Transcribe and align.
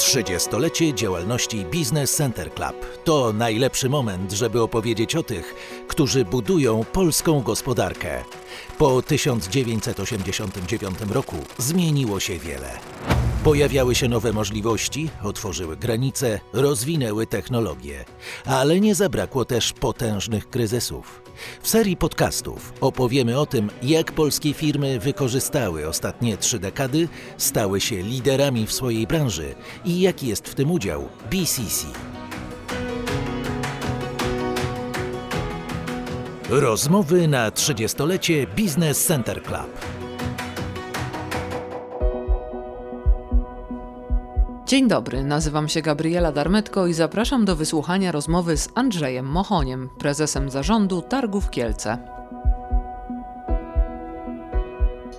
30-lecie 0.00 0.94
działalności 0.94 1.64
Business 1.64 2.16
Center 2.16 2.54
Club 2.54 3.04
to 3.04 3.32
najlepszy 3.32 3.88
moment, 3.88 4.32
żeby 4.32 4.62
opowiedzieć 4.62 5.16
o 5.16 5.22
tych, 5.22 5.54
którzy 5.88 6.24
budują 6.24 6.84
polską 6.84 7.40
gospodarkę. 7.40 8.24
Po 8.78 9.02
1989 9.02 10.98
roku 11.10 11.36
zmieniło 11.58 12.20
się 12.20 12.38
wiele. 12.38 12.70
Pojawiały 13.44 13.94
się 13.94 14.08
nowe 14.08 14.32
możliwości, 14.32 15.10
otworzyły 15.22 15.76
granice, 15.76 16.40
rozwinęły 16.52 17.26
technologie, 17.26 18.04
ale 18.44 18.80
nie 18.80 18.94
zabrakło 18.94 19.44
też 19.44 19.72
potężnych 19.72 20.50
kryzysów. 20.50 21.22
W 21.62 21.68
serii 21.68 21.96
podcastów 21.96 22.72
opowiemy 22.80 23.38
o 23.38 23.46
tym, 23.46 23.70
jak 23.82 24.12
polskie 24.12 24.54
firmy 24.54 24.98
wykorzystały 24.98 25.88
ostatnie 25.88 26.36
trzy 26.36 26.58
dekady, 26.58 27.08
stały 27.36 27.80
się 27.80 28.02
liderami 28.02 28.66
w 28.66 28.72
swojej 28.72 29.06
branży 29.06 29.54
i 29.84 30.00
jaki 30.00 30.26
jest 30.26 30.48
w 30.48 30.54
tym 30.54 30.70
udział 30.70 31.08
BCC. 31.30 31.86
Rozmowy 36.48 37.28
na 37.28 37.50
30-lecie 37.50 38.46
Business 38.56 39.04
Center 39.04 39.42
Club. 39.42 39.99
Dzień 44.70 44.88
dobry, 44.88 45.24
nazywam 45.24 45.68
się 45.68 45.82
Gabriela 45.82 46.32
Darmetko 46.32 46.86
i 46.86 46.94
zapraszam 46.94 47.44
do 47.44 47.56
wysłuchania 47.56 48.12
rozmowy 48.12 48.56
z 48.56 48.68
Andrzejem 48.74 49.26
Mochoniem, 49.26 49.88
prezesem 49.98 50.50
zarządu 50.50 51.02
Targów 51.02 51.50
Kielce. 51.50 51.98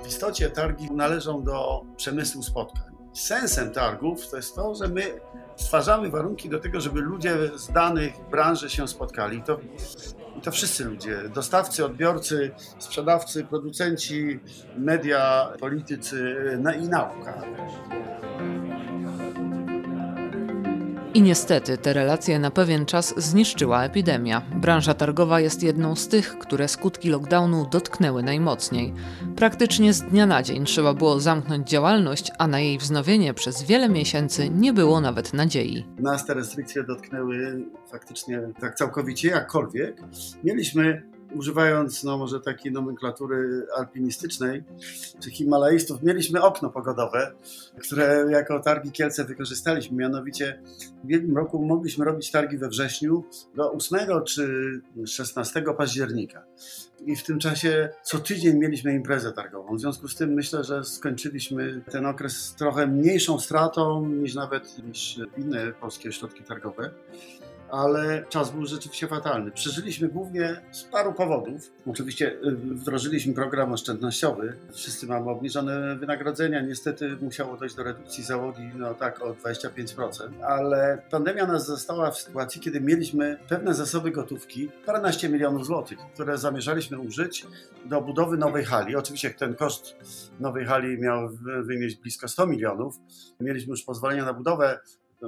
W 0.03 0.07
istocie 0.07 0.49
targi 0.49 0.91
należą 0.91 1.43
do 1.43 1.81
przemysłu 1.97 2.43
spotkań. 2.43 2.91
Sensem 3.13 3.71
targów 3.71 4.29
to 4.29 4.37
jest 4.37 4.55
to, 4.55 4.75
że 4.75 4.87
my 4.87 5.19
stwarzamy 5.55 6.09
warunki 6.09 6.49
do 6.49 6.59
tego, 6.59 6.81
żeby 6.81 7.01
ludzie 7.01 7.35
z 7.55 7.71
danych 7.71 8.13
branży 8.29 8.69
się 8.69 8.87
spotkali. 8.87 9.43
To, 9.43 9.59
to 10.43 10.51
wszyscy 10.51 10.85
ludzie, 10.85 11.29
dostawcy, 11.35 11.85
odbiorcy, 11.85 12.51
sprzedawcy, 12.79 13.43
producenci, 13.43 14.39
media, 14.77 15.53
politycy 15.59 16.35
i 16.81 16.89
nauka. 16.89 17.43
I 21.13 21.21
niestety 21.21 21.77
te 21.77 21.93
relacje 21.93 22.39
na 22.39 22.51
pewien 22.51 22.85
czas 22.85 23.13
zniszczyła 23.17 23.83
epidemia. 23.83 24.41
Branża 24.55 24.93
targowa 24.93 25.39
jest 25.39 25.63
jedną 25.63 25.95
z 25.95 26.07
tych, 26.07 26.37
które 26.37 26.67
skutki 26.67 27.09
lockdownu 27.09 27.67
dotknęły 27.71 28.23
najmocniej. 28.23 28.93
Praktycznie 29.35 29.93
z 29.93 30.01
dnia 30.01 30.25
na 30.25 30.43
dzień 30.43 30.65
trzeba 30.65 30.93
było 30.93 31.19
zamknąć 31.19 31.69
działalność, 31.69 32.31
a 32.37 32.47
na 32.47 32.59
jej 32.59 32.77
wznowienie 32.77 33.33
przez 33.33 33.63
wiele 33.63 33.89
miesięcy 33.89 34.49
nie 34.49 34.73
było 34.73 35.01
nawet 35.01 35.33
nadziei. 35.33 35.85
Nas 35.99 36.25
te 36.25 36.33
restrykcje 36.33 36.83
dotknęły 36.83 37.63
faktycznie 37.91 38.41
tak 38.59 38.75
całkowicie, 38.75 39.29
jakkolwiek. 39.29 40.01
Mieliśmy 40.43 41.10
używając 41.35 42.03
no, 42.03 42.17
może 42.17 42.39
takiej 42.39 42.71
nomenklatury 42.71 43.67
alpinistycznej 43.77 44.63
czy 45.19 45.31
himalaistów, 45.31 46.03
mieliśmy 46.03 46.41
okno 46.41 46.69
pogodowe, 46.69 47.31
które 47.81 48.25
jako 48.29 48.59
targi 48.59 48.91
Kielce 48.91 49.25
wykorzystaliśmy. 49.25 49.97
Mianowicie 49.97 50.61
w 51.03 51.09
jednym 51.09 51.37
roku 51.37 51.65
mogliśmy 51.65 52.05
robić 52.05 52.31
targi 52.31 52.57
we 52.57 52.69
wrześniu 52.69 53.23
do 53.55 53.71
8 53.71 53.99
czy 54.25 54.81
16 55.05 55.63
października. 55.77 56.43
I 57.05 57.15
w 57.15 57.23
tym 57.23 57.39
czasie 57.39 57.89
co 58.03 58.19
tydzień 58.19 58.57
mieliśmy 58.57 58.93
imprezę 58.93 59.31
targową. 59.31 59.75
W 59.75 59.79
związku 59.79 60.07
z 60.07 60.15
tym 60.15 60.33
myślę, 60.33 60.63
że 60.63 60.83
skończyliśmy 60.83 61.81
ten 61.91 62.05
okres 62.05 62.55
trochę 62.57 62.87
mniejszą 62.87 63.39
stratą 63.39 64.05
niż 64.05 64.35
nawet 64.35 64.87
niż 64.87 65.19
inne 65.37 65.71
polskie 65.71 66.09
ośrodki 66.09 66.43
targowe 66.43 66.91
ale 67.71 68.25
czas 68.29 68.51
był 68.51 68.65
rzeczywiście 68.65 69.07
fatalny. 69.07 69.51
Przeżyliśmy 69.51 70.07
głównie 70.07 70.61
z 70.71 70.83
paru 70.83 71.13
powodów. 71.13 71.71
Oczywiście 71.87 72.31
y, 72.31 72.55
wdrożyliśmy 72.55 73.33
program 73.33 73.73
oszczędnościowy. 73.73 74.57
Wszyscy 74.71 75.07
mamy 75.07 75.29
obniżone 75.29 75.95
wynagrodzenia. 75.95 76.61
Niestety 76.61 77.17
musiało 77.21 77.57
dojść 77.57 77.75
do 77.75 77.83
redukcji 77.83 78.23
załogi, 78.23 78.71
no 78.75 78.93
tak, 78.93 79.21
o 79.21 79.33
25%. 79.33 80.43
Ale 80.43 81.01
pandemia 81.11 81.47
nas 81.47 81.65
została 81.65 82.11
w 82.11 82.17
sytuacji, 82.17 82.61
kiedy 82.61 82.81
mieliśmy 82.81 83.37
pewne 83.49 83.73
zasoby 83.73 84.11
gotówki, 84.11 84.69
paręnaście 84.85 85.29
milionów 85.29 85.65
złotych, 85.65 85.99
które 86.13 86.37
zamierzaliśmy 86.37 86.99
użyć 86.99 87.47
do 87.85 88.01
budowy 88.01 88.37
nowej 88.37 88.65
hali. 88.65 88.95
Oczywiście 88.95 89.29
ten 89.29 89.55
koszt 89.55 89.95
nowej 90.39 90.65
hali 90.65 91.01
miał 91.01 91.29
wynieść 91.63 91.95
blisko 91.95 92.27
100 92.27 92.47
milionów. 92.47 92.95
Mieliśmy 93.39 93.71
już 93.71 93.83
pozwolenie 93.83 94.23
na 94.23 94.33
budowę 94.33 94.79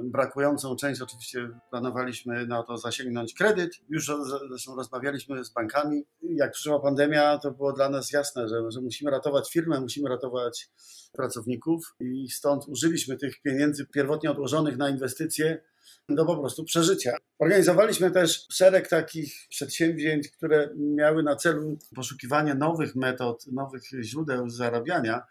brakującą 0.02 0.76
część 0.76 1.00
oczywiście 1.00 1.48
planowaliśmy 1.70 2.46
na 2.46 2.62
to 2.62 2.76
zasięgnąć 2.76 3.34
kredyt. 3.34 3.72
Już 3.88 4.10
zresztą 4.48 4.76
rozmawialiśmy 4.76 5.44
z 5.44 5.52
bankami. 5.52 6.04
Jak 6.22 6.52
przyszła 6.52 6.80
pandemia, 6.80 7.38
to 7.38 7.50
było 7.50 7.72
dla 7.72 7.88
nas 7.88 8.12
jasne, 8.12 8.48
że, 8.48 8.70
że 8.70 8.80
musimy 8.80 9.10
ratować 9.10 9.52
firmę, 9.52 9.80
musimy 9.80 10.08
ratować 10.08 10.68
pracowników 11.12 11.94
i 12.00 12.28
stąd 12.28 12.68
użyliśmy 12.68 13.16
tych 13.16 13.42
pieniędzy 13.42 13.86
pierwotnie 13.86 14.30
odłożonych 14.30 14.76
na 14.76 14.88
inwestycje 14.88 15.62
do 16.08 16.24
po 16.24 16.36
prostu 16.36 16.64
przeżycia. 16.64 17.16
Organizowaliśmy 17.38 18.10
też 18.10 18.46
szereg 18.52 18.88
takich 18.88 19.34
przedsięwzięć, 19.50 20.28
które 20.28 20.70
miały 20.76 21.22
na 21.22 21.36
celu 21.36 21.78
poszukiwanie 21.94 22.54
nowych 22.54 22.96
metod, 22.96 23.46
nowych 23.52 23.82
źródeł 24.02 24.48
zarabiania. 24.48 25.22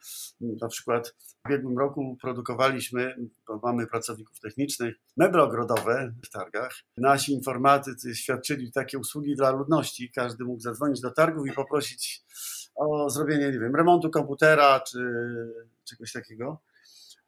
Na 0.42 0.68
przykład 0.68 1.08
w 1.08 1.48
ubiegłym 1.50 1.78
roku 1.78 2.18
produkowaliśmy, 2.22 3.16
bo 3.48 3.60
mamy 3.64 3.88
pracowników 3.88 4.40
technicznych, 4.40 4.96
meble 5.18 5.44
ogrodowe 5.44 6.14
w 6.26 6.30
targach. 6.30 6.76
Nasi 6.98 7.34
informatycy 7.34 8.16
świadczyli 8.16 8.72
takie 8.72 9.00
usługi 9.00 9.36
dla 9.36 9.52
ludności. 9.52 10.12
Każdy 10.16 10.44
mógł 10.44 10.60
zadzwonić 10.60 11.02
do 11.02 11.12
targów 11.12 11.48
i 11.48 11.52
poprosić 11.52 12.24
o 12.76 13.10
zrobienie, 13.10 13.52
nie 13.52 13.60
wiem, 13.60 13.76
remontu 13.76 14.10
komputera 14.10 14.80
czy 14.80 15.00
czegoś 15.84 16.12
takiego. 16.12 16.62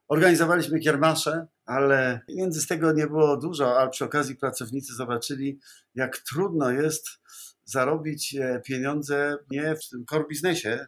Organizowaliśmy 0.07 0.79
kiermasze, 0.79 1.47
ale 1.65 2.19
pieniędzy 2.27 2.61
z 2.61 2.67
tego 2.67 2.91
nie 2.91 3.07
było 3.07 3.37
dużo, 3.37 3.79
a 3.79 3.87
przy 3.87 4.05
okazji 4.05 4.35
pracownicy 4.35 4.95
zobaczyli, 4.95 5.59
jak 5.95 6.17
trudno 6.17 6.71
jest 6.71 7.07
zarobić 7.63 8.35
e, 8.35 8.61
pieniądze 8.65 9.37
nie 9.51 9.75
w 9.75 9.89
tym 9.89 10.05
core 10.05 10.25
biznesie, 10.29 10.87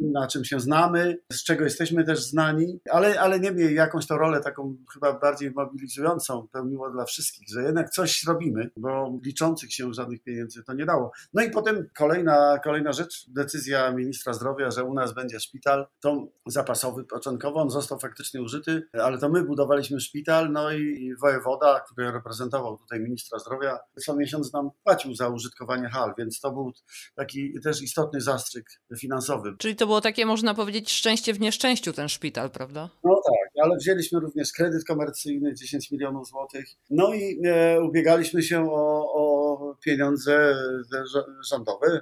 na 0.00 0.26
czym 0.26 0.44
się 0.44 0.60
znamy, 0.60 1.18
z 1.32 1.44
czego 1.44 1.64
jesteśmy 1.64 2.04
też 2.04 2.22
znani, 2.22 2.80
ale, 2.90 3.20
ale 3.20 3.40
niemniej 3.40 3.74
jakąś 3.74 4.06
to 4.06 4.18
rolę 4.18 4.40
taką 4.40 4.76
chyba 4.92 5.18
bardziej 5.18 5.50
mobilizującą 5.50 6.48
pełniło 6.52 6.90
dla 6.90 7.04
wszystkich, 7.04 7.48
że 7.54 7.62
jednak 7.62 7.90
coś 7.90 8.24
robimy, 8.24 8.70
bo 8.76 9.18
liczących 9.24 9.72
się 9.74 9.94
żadnych 9.94 10.22
pieniędzy 10.22 10.62
to 10.64 10.74
nie 10.74 10.86
dało. 10.86 11.12
No 11.34 11.42
i 11.42 11.50
potem 11.50 11.88
kolejna, 11.96 12.58
kolejna 12.64 12.92
rzecz, 12.92 13.26
decyzja 13.28 13.92
ministra 13.92 14.32
zdrowia, 14.32 14.70
że 14.70 14.84
u 14.84 14.94
nas 14.94 15.14
będzie 15.14 15.40
szpital, 15.40 15.86
to 16.00 16.28
zapasowy 16.46 17.04
początkowo, 17.04 17.60
on 17.60 17.70
został 17.70 17.98
faktycznie 17.98 18.42
użyty, 18.42 18.82
ale 18.92 19.18
to 19.18 19.28
my 19.28 19.44
budowaliśmy 19.44 20.00
szpital, 20.00 20.52
no 20.52 20.72
i 20.72 21.14
wojewoda, 21.22 21.80
który 21.80 22.12
reprezentował 22.12 22.78
tutaj 22.78 23.00
ministra 23.00 23.38
zdrowia, 23.38 23.78
co 24.04 24.16
miesiąc 24.16 24.52
nam 24.52 24.70
płacił 24.84 25.14
za 25.14 25.28
użytkowanie 25.28 25.88
hal, 25.88 26.14
więc 26.18 26.40
to 26.40 26.52
był 26.52 26.72
taki 27.14 27.60
też 27.60 27.82
istotny 27.82 28.20
zastrzyk 28.20 28.64
finansowy. 28.98 29.56
Czyli 29.58 29.76
to 29.76 29.87
było 29.88 30.00
takie, 30.00 30.26
można 30.26 30.54
powiedzieć, 30.54 30.92
szczęście 30.92 31.34
w 31.34 31.40
nieszczęściu 31.40 31.92
ten 31.92 32.08
szpital, 32.08 32.50
prawda? 32.50 32.90
No 33.04 33.20
tak, 33.26 33.64
ale 33.64 33.76
wzięliśmy 33.76 34.20
również 34.20 34.52
kredyt 34.52 34.84
komercyjny 34.84 35.54
10 35.54 35.90
milionów 35.90 36.28
złotych. 36.28 36.66
No 36.90 37.14
i 37.14 37.40
e, 37.44 37.80
ubiegaliśmy 37.80 38.42
się 38.42 38.70
o, 38.72 39.12
o 39.14 39.76
pieniądze 39.84 40.54
rządowe 41.50 42.00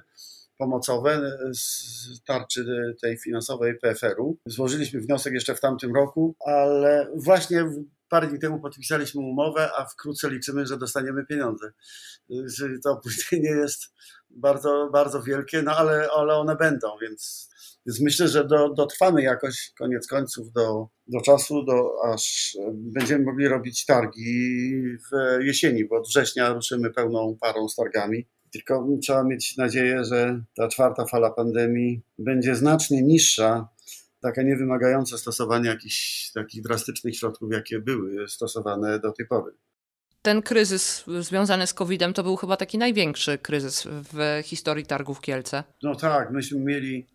pomocowe 0.57 1.31
z 1.53 2.23
tarczy 2.23 2.65
tej 3.01 3.17
finansowej 3.17 3.79
PFR-u. 3.79 4.37
Złożyliśmy 4.45 4.99
wniosek 4.99 5.33
jeszcze 5.33 5.55
w 5.55 5.59
tamtym 5.59 5.95
roku, 5.95 6.35
ale 6.45 7.07
właśnie 7.15 7.65
parę 8.09 8.27
dni 8.27 8.39
temu 8.39 8.59
podpisaliśmy 8.59 9.21
umowę, 9.21 9.69
a 9.77 9.85
wkrótce 9.85 10.29
liczymy, 10.29 10.65
że 10.65 10.77
dostaniemy 10.77 11.25
pieniądze. 11.25 11.71
To 12.83 12.91
opóźnienie 12.97 13.49
jest 13.49 13.93
bardzo, 14.29 14.89
bardzo 14.93 15.23
wielkie, 15.23 15.61
no 15.61 15.77
ale, 15.77 16.07
ale 16.17 16.35
one 16.35 16.55
będą, 16.55 16.87
więc 17.01 17.49
więc 17.87 18.01
myślę, 18.01 18.27
że 18.27 18.47
do, 18.47 18.69
dotrwamy 18.69 19.21
jakoś 19.21 19.71
koniec 19.79 20.07
końców 20.07 20.51
do, 20.51 20.87
do 21.07 21.21
czasu, 21.21 21.63
do, 21.63 21.91
aż 22.13 22.57
będziemy 22.73 23.25
mogli 23.25 23.47
robić 23.47 23.85
targi 23.85 24.81
w 24.83 25.43
jesieni, 25.43 25.85
bo 25.85 25.97
od 25.97 26.07
września 26.07 26.53
ruszymy 26.53 26.89
pełną 26.89 27.37
parą 27.41 27.69
z 27.69 27.75
targami. 27.75 28.27
Tylko 28.51 28.87
trzeba 29.03 29.23
mieć 29.23 29.57
nadzieję, 29.57 30.03
że 30.03 30.43
ta 30.55 30.67
czwarta 30.67 31.05
fala 31.05 31.31
pandemii 31.31 32.01
będzie 32.19 32.55
znacznie 32.55 33.03
niższa, 33.03 33.67
taka 34.29 34.41
niewymagająca 34.41 35.17
stosowania 35.17 35.71
jakichś 35.71 36.31
takich 36.31 36.61
drastycznych 36.61 37.17
środków, 37.17 37.51
jakie 37.51 37.79
były 37.79 38.27
stosowane 38.27 38.99
do 38.99 39.11
tej 39.11 39.27
pory. 39.27 39.53
Ten 40.21 40.41
kryzys 40.41 41.03
związany 41.19 41.67
z 41.67 41.73
COVID-em 41.73 42.13
to 42.13 42.23
był 42.23 42.35
chyba 42.35 42.57
taki 42.57 42.77
największy 42.77 43.37
kryzys 43.37 43.87
w 43.89 44.41
historii 44.43 44.85
targów 44.85 45.21
Kielce. 45.21 45.63
No 45.83 45.95
tak, 45.95 46.31
myśmy 46.31 46.59
mieli 46.59 47.07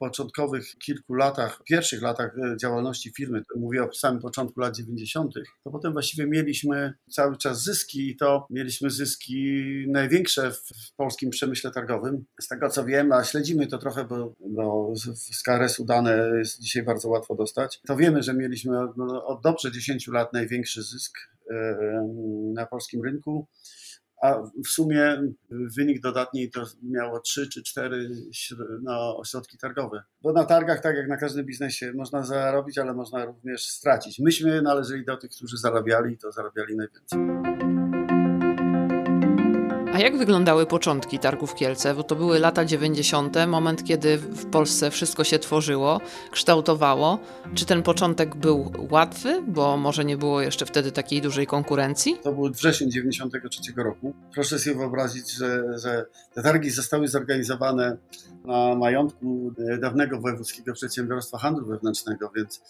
początkowych 0.00 0.78
kilku 0.78 1.14
latach, 1.14 1.62
pierwszych 1.64 2.02
latach 2.02 2.38
e, 2.38 2.56
działalności 2.56 3.12
firmy, 3.16 3.42
mówię 3.56 3.84
o 3.84 3.92
samym 3.92 4.20
początku 4.20 4.60
lat 4.60 4.76
90., 4.76 5.34
to 5.64 5.70
potem 5.70 5.92
właściwie 5.92 6.26
mieliśmy 6.26 6.94
cały 7.10 7.36
czas 7.36 7.62
zyski 7.62 8.10
i 8.10 8.16
to 8.16 8.46
mieliśmy 8.50 8.90
zyski 8.90 9.62
największe 9.88 10.52
w 10.52 10.94
polskim 10.96 11.30
przemyśle 11.30 11.70
targowym. 11.70 12.24
Z 12.40 12.48
tego 12.48 12.68
co 12.68 12.84
wiem, 12.84 13.12
a 13.12 13.24
śledzimy 13.24 13.66
to 13.66 13.78
trochę, 13.78 14.04
bo, 14.04 14.34
bo 14.40 14.92
z 15.14 15.42
KRS-u 15.42 15.84
dane 15.84 16.30
jest 16.38 16.60
dzisiaj 16.60 16.82
bardzo 16.82 17.08
łatwo 17.08 17.34
dostać, 17.34 17.80
to 17.86 17.96
wiemy, 17.96 18.22
że 18.22 18.34
mieliśmy 18.34 18.72
no, 18.96 19.26
od 19.26 19.42
dobrze 19.42 19.72
10 19.72 20.08
lat 20.08 20.32
największy 20.32 20.82
zysk 20.82 21.18
e, 21.50 21.76
na 22.54 22.66
polskim 22.66 23.04
rynku 23.04 23.46
a 24.20 24.42
w 24.64 24.68
sumie 24.68 25.22
wynik 25.50 26.00
dodatni 26.00 26.50
to 26.50 26.64
miało 26.82 27.20
3 27.20 27.48
czy 27.48 27.62
4 27.62 28.10
no, 28.82 29.16
ośrodki 29.16 29.58
targowe. 29.58 30.02
Bo 30.22 30.32
na 30.32 30.44
targach, 30.44 30.80
tak 30.80 30.96
jak 30.96 31.08
na 31.08 31.16
każdym 31.16 31.46
biznesie, 31.46 31.92
można 31.92 32.22
zarobić, 32.22 32.78
ale 32.78 32.94
można 32.94 33.24
również 33.24 33.66
stracić. 33.66 34.18
Myśmy 34.18 34.62
należeli 34.62 35.04
do 35.04 35.16
tych, 35.16 35.30
którzy 35.30 35.56
zarabiali 35.56 36.14
i 36.14 36.18
to 36.18 36.32
zarabiali 36.32 36.76
najwięcej 36.76 37.79
jak 40.00 40.18
wyglądały 40.18 40.66
początki 40.66 41.18
targów 41.18 41.54
Kielce? 41.54 41.94
Bo 41.94 42.02
to 42.02 42.16
były 42.16 42.38
lata 42.38 42.64
90., 42.64 43.36
moment, 43.46 43.84
kiedy 43.84 44.18
w 44.18 44.50
Polsce 44.50 44.90
wszystko 44.90 45.24
się 45.24 45.38
tworzyło, 45.38 46.00
kształtowało. 46.30 47.18
Czy 47.54 47.66
ten 47.66 47.82
początek 47.82 48.36
był 48.36 48.72
łatwy, 48.90 49.42
bo 49.48 49.76
może 49.76 50.04
nie 50.04 50.16
było 50.16 50.40
jeszcze 50.40 50.66
wtedy 50.66 50.92
takiej 50.92 51.22
dużej 51.22 51.46
konkurencji? 51.46 52.16
To 52.22 52.32
był 52.32 52.50
wrzesień 52.50 52.90
93 52.90 53.60
roku. 53.76 54.14
Proszę 54.34 54.58
sobie 54.58 54.76
wyobrazić, 54.76 55.32
że, 55.32 55.78
że 55.78 56.06
te 56.34 56.42
targi 56.42 56.70
zostały 56.70 57.08
zorganizowane 57.08 57.96
na 58.44 58.74
majątku 58.74 59.52
dawnego 59.80 60.20
wojewódzkiego 60.20 60.72
przedsiębiorstwa 60.72 61.38
handlu 61.38 61.66
wewnętrznego, 61.66 62.30
więc, 62.36 62.60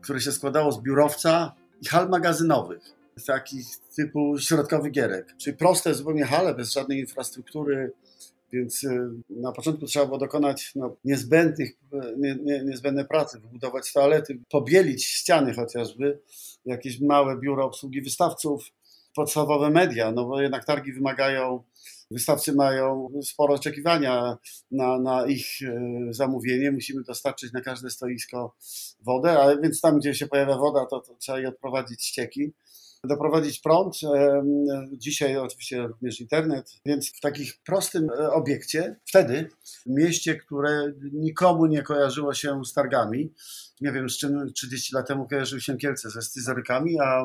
które 0.00 0.20
się 0.20 0.32
składało 0.32 0.72
z 0.72 0.82
biurowca 0.82 1.52
i 1.82 1.86
hal 1.86 2.08
magazynowych 2.08 2.95
takich 3.24 3.66
typu 3.96 4.38
środkowy 4.38 4.90
gierek, 4.90 5.34
czyli 5.38 5.56
proste 5.56 5.94
zupełnie 5.94 6.24
hale, 6.24 6.54
bez 6.54 6.72
żadnej 6.72 7.00
infrastruktury, 7.00 7.92
więc 8.52 8.84
y, 8.84 9.10
na 9.30 9.52
początku 9.52 9.86
trzeba 9.86 10.06
było 10.06 10.18
dokonać 10.18 10.72
no, 10.74 10.96
niezbędnych, 11.04 11.70
nie, 12.18 12.36
nie, 12.42 13.04
pracy, 13.04 13.40
wybudować 13.40 13.92
toalety, 13.92 14.38
pobielić 14.50 15.04
ściany 15.04 15.54
chociażby, 15.54 16.18
jakieś 16.64 17.00
małe 17.00 17.38
biuro 17.38 17.64
obsługi 17.64 18.02
wystawców, 18.02 18.64
podstawowe 19.14 19.70
media, 19.70 20.12
no 20.12 20.24
bo 20.24 20.40
jednak 20.40 20.64
targi 20.64 20.92
wymagają, 20.92 21.62
wystawcy 22.10 22.52
mają 22.52 23.10
sporo 23.22 23.54
oczekiwania 23.54 24.38
na, 24.70 24.98
na 24.98 25.26
ich 25.26 25.62
y, 25.62 26.08
zamówienie, 26.10 26.72
musimy 26.72 27.02
dostarczyć 27.02 27.52
na 27.52 27.60
każde 27.60 27.90
stoisko 27.90 28.54
wodę, 29.00 29.40
a 29.40 29.56
więc 29.56 29.80
tam, 29.80 29.98
gdzie 29.98 30.14
się 30.14 30.26
pojawia 30.26 30.56
woda, 30.56 30.86
to, 30.86 31.00
to 31.00 31.14
trzeba 31.14 31.38
jej 31.38 31.46
odprowadzić 31.46 32.04
ścieki 32.04 32.52
doprowadzić 33.06 33.60
prąd, 33.60 33.96
dzisiaj 34.92 35.36
oczywiście 35.36 35.86
również 35.86 36.20
internet, 36.20 36.70
więc 36.86 37.12
w 37.12 37.20
takich 37.20 37.58
prostym 37.64 38.10
e, 38.10 38.32
obiekcie, 38.32 38.96
wtedy 39.04 39.48
mieście, 39.86 40.34
które 40.34 40.92
nikomu 41.12 41.66
nie 41.66 41.82
kojarzyło 41.82 42.34
się 42.34 42.64
z 42.64 42.72
targami, 42.72 43.32
nie 43.80 43.92
wiem 43.92 44.10
z 44.10 44.18
czym 44.18 44.52
30 44.52 44.94
lat 44.94 45.08
temu 45.08 45.28
kojarzyły 45.28 45.60
się 45.60 45.76
Kielce 45.76 46.10
ze 46.10 46.22
scyzorykami, 46.22 47.00
a 47.00 47.24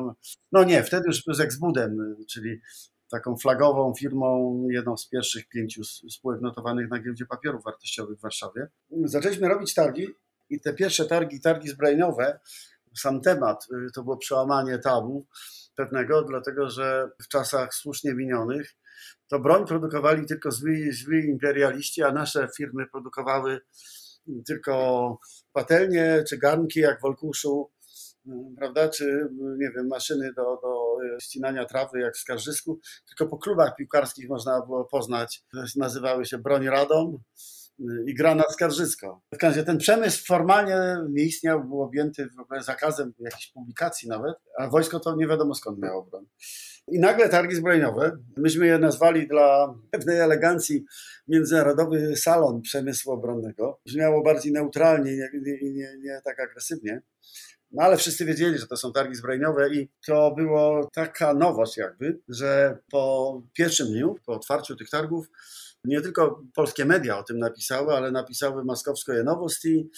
no 0.52 0.64
nie, 0.64 0.82
wtedy 0.82 1.04
już 1.06 1.22
z 1.26 1.40
Exbudem, 1.40 2.16
czyli 2.30 2.60
taką 3.10 3.36
flagową 3.36 3.94
firmą, 3.94 4.62
jedną 4.70 4.96
z 4.96 5.08
pierwszych 5.08 5.48
pięciu 5.48 5.84
spółek 5.84 6.40
notowanych 6.40 6.90
na 6.90 6.98
giełdzie 6.98 7.26
papierów 7.26 7.64
wartościowych 7.64 8.18
w 8.18 8.22
Warszawie. 8.22 8.66
Zaczęliśmy 9.04 9.48
robić 9.48 9.74
targi 9.74 10.06
i 10.50 10.60
te 10.60 10.74
pierwsze 10.74 11.04
targi, 11.04 11.40
targi 11.40 11.68
zbrojeniowe, 11.68 12.40
sam 12.96 13.20
temat, 13.20 13.66
y, 13.88 13.92
to 13.94 14.02
było 14.02 14.16
przełamanie 14.16 14.78
tabu, 14.78 15.26
pewnego, 15.76 16.22
dlatego 16.22 16.70
że 16.70 17.08
w 17.24 17.28
czasach 17.28 17.74
słusznie 17.74 18.14
minionych 18.14 18.74
to 19.28 19.40
broń 19.40 19.66
produkowali 19.66 20.26
tylko 20.26 20.50
zły, 20.50 20.92
zły 21.04 21.20
imperialiści, 21.20 22.02
a 22.02 22.12
nasze 22.12 22.48
firmy 22.56 22.86
produkowały 22.86 23.60
tylko 24.46 25.18
patelnie 25.52 26.24
czy 26.28 26.38
garnki 26.38 26.80
jak 26.80 27.00
w 27.00 27.04
Olkuszu, 27.04 27.70
prawda, 28.56 28.88
czy 28.88 29.28
nie 29.58 29.70
wiem, 29.76 29.86
maszyny 29.88 30.32
do, 30.32 30.42
do 30.42 30.96
ścinania 31.22 31.64
trawy 31.64 32.00
jak 32.00 32.14
w 32.14 32.20
Skarżysku, 32.20 32.80
tylko 33.08 33.30
po 33.30 33.38
klubach 33.38 33.76
piłkarskich 33.76 34.28
można 34.28 34.60
było 34.60 34.84
poznać, 34.84 35.44
nazywały 35.76 36.26
się 36.26 36.38
Broń 36.38 36.66
Radom, 36.66 37.18
i 38.06 38.14
gra 38.14 38.34
na 38.34 38.44
skarżysko. 38.50 39.22
W 39.34 39.38
każdym 39.38 39.48
razie 39.48 39.66
ten 39.66 39.78
przemysł 39.78 40.24
formalnie 40.26 40.76
nie 41.10 41.22
istniał, 41.22 41.64
był 41.64 41.82
objęty 41.82 42.28
w 42.36 42.40
ogóle 42.40 42.62
zakazem 42.62 43.12
jakichś 43.18 43.52
publikacji 43.52 44.08
nawet, 44.08 44.34
a 44.58 44.68
wojsko 44.68 45.00
to 45.00 45.16
nie 45.16 45.26
wiadomo 45.26 45.54
skąd 45.54 45.78
miało 45.78 46.02
broń. 46.02 46.26
I 46.88 46.98
nagle 46.98 47.28
targi 47.28 47.54
zbrojeniowe, 47.54 48.18
myśmy 48.36 48.66
je 48.66 48.78
nazwali 48.78 49.28
dla 49.28 49.74
pewnej 49.90 50.18
elegancji 50.18 50.84
Międzynarodowy 51.28 52.16
Salon 52.16 52.62
Przemysłu 52.62 53.12
Obronnego. 53.12 53.80
Brzmiało 53.86 54.22
bardziej 54.22 54.52
neutralnie 54.52 55.12
nie, 55.16 55.30
nie, 55.42 55.72
nie, 55.72 55.98
nie 56.02 56.20
tak 56.24 56.40
agresywnie. 56.40 57.02
No 57.72 57.82
ale 57.82 57.96
wszyscy 57.96 58.24
wiedzieli, 58.24 58.58
że 58.58 58.66
to 58.66 58.76
są 58.76 58.92
targi 58.92 59.14
zbrojeniowe 59.14 59.74
i 59.74 59.88
to 60.06 60.34
było 60.36 60.90
taka 60.94 61.34
nowość 61.34 61.76
jakby, 61.76 62.20
że 62.28 62.78
po 62.90 63.42
pierwszym 63.52 63.86
dniu, 63.86 64.14
po 64.26 64.32
otwarciu 64.32 64.76
tych 64.76 64.90
targów, 64.90 65.26
nie 65.84 66.00
tylko 66.00 66.42
polskie 66.54 66.84
media 66.84 67.18
o 67.18 67.22
tym 67.22 67.38
napisały, 67.38 67.94
ale 67.94 68.10
napisały 68.10 68.64
Moskowskoje 68.64 69.22
Nowosti 69.22 69.90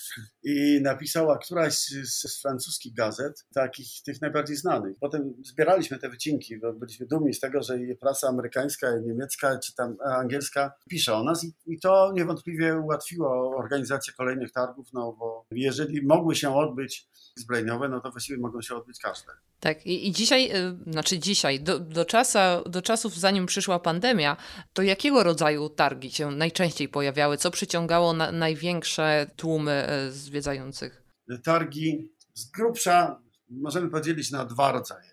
i 0.42 0.80
napisała 0.82 1.38
któraś 1.38 1.74
z, 1.74 2.22
z, 2.22 2.40
francuskich 2.42 2.94
gazet, 2.94 3.46
takich 3.54 4.02
tych 4.04 4.20
najbardziej 4.20 4.56
znanych. 4.56 4.96
Potem 5.00 5.34
zbieraliśmy 5.44 5.98
te 5.98 6.08
wycinki, 6.08 6.58
bo 6.58 6.72
byliśmy 6.72 7.06
dumni 7.06 7.34
z 7.34 7.40
tego, 7.40 7.62
że 7.62 7.78
prasa 8.00 8.28
amerykańska, 8.28 8.98
niemiecka 9.06 9.58
czy 9.58 9.74
tam 9.74 9.96
angielska 10.04 10.72
pisze 10.88 11.14
o 11.14 11.24
nas 11.24 11.44
i, 11.44 11.54
i 11.66 11.80
to 11.80 12.12
niewątpliwie 12.14 12.78
ułatwiło 12.78 13.56
organizację 13.56 14.12
kolejnych 14.12 14.52
targów, 14.52 14.88
no 14.92 15.12
bo 15.12 15.46
jeżeli 15.50 16.06
mogły 16.06 16.34
się 16.34 16.56
odbyć 16.56 17.08
zbrojeniowe, 17.36 17.88
no 17.88 18.00
to 18.00 18.10
właściwie 18.10 18.38
mogą 18.38 18.62
się 18.62 18.74
odbyć 18.74 18.98
każde. 18.98 19.32
Tak, 19.60 19.86
i, 19.86 20.08
i 20.08 20.12
dzisiaj, 20.12 20.50
y, 20.56 20.92
znaczy 20.92 21.18
dzisiaj, 21.18 21.60
do, 21.60 21.78
do, 21.78 22.04
czasa, 22.04 22.62
do 22.66 22.82
czasów 22.82 23.18
zanim 23.18 23.46
przyszła 23.46 23.78
pandemia, 23.78 24.36
to 24.72 24.82
jakiego 24.82 25.22
rodzaju 25.22 25.68
targi 25.76 26.10
się 26.10 26.30
najczęściej 26.30 26.88
pojawiały? 26.88 27.36
Co 27.36 27.50
przyciągało 27.50 28.12
na, 28.12 28.32
największe 28.32 29.30
tłumy 29.36 29.86
y, 30.08 30.12
zwiedzających? 30.12 31.02
Targi 31.44 32.12
z 32.34 32.50
grubsza 32.50 33.20
możemy 33.50 33.90
podzielić 33.90 34.30
na 34.30 34.44
dwa 34.44 34.72
rodzaje. 34.72 35.10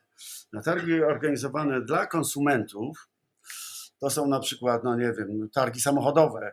Na 0.54 0.62
targi 0.62 1.04
organizowane 1.04 1.82
dla 1.82 2.08
konsumentów, 2.08 3.10
to 4.00 4.10
są 4.10 4.28
na 4.28 4.40
przykład, 4.40 4.84
no 4.84 4.96
nie 4.96 5.14
wiem, 5.18 5.50
targi 5.54 5.82
samochodowe, 5.82 6.52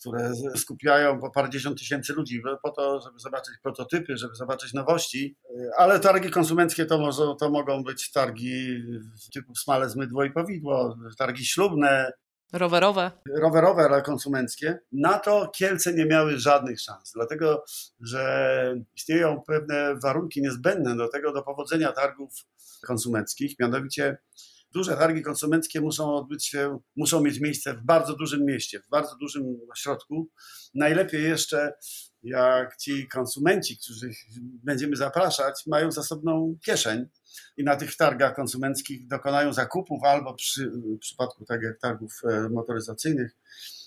które 0.00 0.32
skupiają 0.56 1.20
po 1.20 1.30
parędziesiąt 1.30 1.78
tysięcy 1.78 2.12
ludzi 2.12 2.42
po 2.62 2.70
to, 2.70 3.00
żeby 3.00 3.18
zobaczyć 3.18 3.54
prototypy, 3.62 4.16
żeby 4.16 4.34
zobaczyć 4.34 4.72
nowości. 4.72 5.36
Ale 5.76 6.00
targi 6.00 6.30
konsumenckie 6.30 6.86
to, 6.86 6.98
może, 6.98 7.22
to 7.40 7.50
mogą 7.50 7.84
być 7.84 8.10
targi 8.10 8.82
typu 9.34 9.54
smale, 9.54 9.90
zmydło 9.90 10.24
i 10.24 10.30
powidło, 10.30 10.96
targi 11.18 11.46
ślubne, 11.46 12.12
Rowerowe. 12.52 13.10
Rowerowe, 13.38 13.82
ale 13.82 14.02
konsumenckie. 14.02 14.78
Na 14.92 15.18
to 15.18 15.48
Kielce 15.54 15.94
nie 15.94 16.06
miały 16.06 16.38
żadnych 16.38 16.80
szans, 16.80 17.12
dlatego 17.14 17.64
że 18.00 18.74
istnieją 18.96 19.42
pewne 19.46 19.94
warunki 20.02 20.42
niezbędne 20.42 20.96
do 20.96 21.08
tego, 21.08 21.32
do 21.32 21.42
powodzenia 21.42 21.92
targów 21.92 22.30
konsumenckich, 22.86 23.58
mianowicie 23.58 24.18
duże 24.72 24.96
targi 24.96 25.22
konsumenckie 25.22 25.80
muszą 25.80 26.14
odbyć 26.14 26.46
się, 26.46 26.78
muszą 26.96 27.20
mieć 27.20 27.40
miejsce 27.40 27.74
w 27.74 27.82
bardzo 27.82 28.16
dużym 28.16 28.44
mieście, 28.44 28.80
w 28.80 28.88
bardzo 28.88 29.16
dużym 29.16 29.44
ośrodku. 29.72 30.28
Najlepiej 30.74 31.22
jeszcze 31.22 31.72
jak 32.22 32.76
ci 32.76 33.08
konsumenci, 33.08 33.78
których 33.78 34.16
będziemy 34.64 34.96
zapraszać, 34.96 35.66
mają 35.66 35.92
zasobną 35.92 36.56
kieszeń 36.64 37.06
i 37.56 37.64
na 37.64 37.76
tych 37.76 37.96
targach 37.96 38.34
konsumenckich 38.34 39.06
dokonają 39.06 39.52
zakupów 39.52 40.04
albo 40.04 40.34
przy, 40.34 40.70
w 40.70 40.98
przypadku 40.98 41.44
tak 41.44 41.62
jak 41.62 41.80
targów 41.80 42.20
e, 42.24 42.48
motoryzacyjnych 42.48 43.36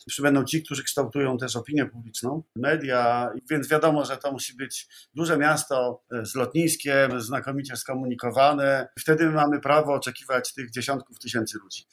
przybędą 0.05 0.43
ci, 0.43 0.63
którzy 0.63 0.83
kształtują 0.83 1.37
też 1.37 1.55
opinię 1.55 1.85
publiczną, 1.85 2.43
media, 2.55 3.29
więc 3.49 3.67
wiadomo, 3.67 4.05
że 4.05 4.17
to 4.17 4.31
musi 4.31 4.55
być 4.55 4.87
duże 5.13 5.37
miasto 5.37 6.03
e, 6.11 6.25
z 6.25 6.35
lotniskiem, 6.35 7.21
znakomicie 7.21 7.77
skomunikowane. 7.77 8.87
Wtedy 8.99 9.29
mamy 9.29 9.59
prawo 9.59 9.93
oczekiwać 9.93 10.53
tych 10.53 10.71
dziesiątków 10.71 11.19
tysięcy 11.19 11.57
ludzi. 11.57 11.83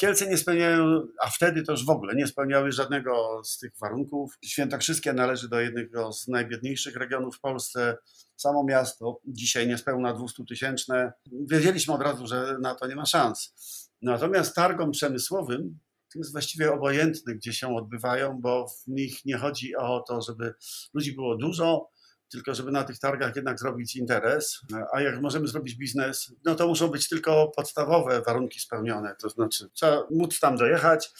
Kielce 0.00 0.26
nie 0.26 0.36
spełniają, 0.36 1.02
a 1.22 1.30
wtedy 1.30 1.62
to 1.62 1.72
już 1.72 1.86
w 1.86 1.90
ogóle 1.90 2.14
nie 2.14 2.26
spełniały 2.26 2.72
żadnego 2.72 3.40
z 3.44 3.58
tych 3.58 3.72
warunków. 3.80 4.38
Świętokrzyskie 4.44 5.12
należy 5.12 5.48
do 5.48 5.60
jednego 5.60 6.12
z 6.12 6.28
najbiedniejszych 6.28 6.96
regionów 6.96 7.36
w 7.36 7.40
Polsce. 7.40 7.96
Samo 8.36 8.64
miasto 8.64 9.20
dzisiaj 9.26 9.68
niespełna 9.68 10.14
200 10.14 10.44
tysięczne. 10.44 11.12
Wiedzieliśmy 11.50 11.94
od 11.94 12.02
razu, 12.02 12.26
że 12.26 12.56
na 12.60 12.74
to 12.74 12.86
nie 12.86 12.96
ma 12.96 13.06
szans. 13.06 13.54
Natomiast 14.02 14.54
targom 14.54 14.90
przemysłowym 14.90 15.78
jest 16.14 16.32
właściwie 16.32 16.72
obojętne, 16.72 17.34
gdzie 17.34 17.52
się 17.52 17.76
odbywają, 17.76 18.40
bo 18.40 18.68
w 18.68 18.86
nich 18.86 19.24
nie 19.24 19.36
chodzi 19.38 19.76
o 19.76 20.00
to, 20.08 20.22
żeby 20.22 20.54
ludzi 20.94 21.12
było 21.12 21.36
dużo, 21.36 21.90
tylko 22.30 22.54
żeby 22.54 22.72
na 22.72 22.84
tych 22.84 22.98
targach 22.98 23.36
jednak 23.36 23.58
zrobić 23.58 23.96
interes. 23.96 24.60
A 24.92 25.00
jak 25.00 25.20
możemy 25.20 25.48
zrobić 25.48 25.74
biznes, 25.74 26.32
no 26.44 26.54
to 26.54 26.66
muszą 26.66 26.88
być 26.88 27.08
tylko 27.08 27.52
podstawowe 27.56 28.22
warunki 28.22 28.60
spełnione. 28.60 29.16
To 29.22 29.28
znaczy, 29.28 29.68
trzeba 29.72 30.06
móc 30.10 30.40
tam 30.40 30.56
dojechać, 30.56 31.10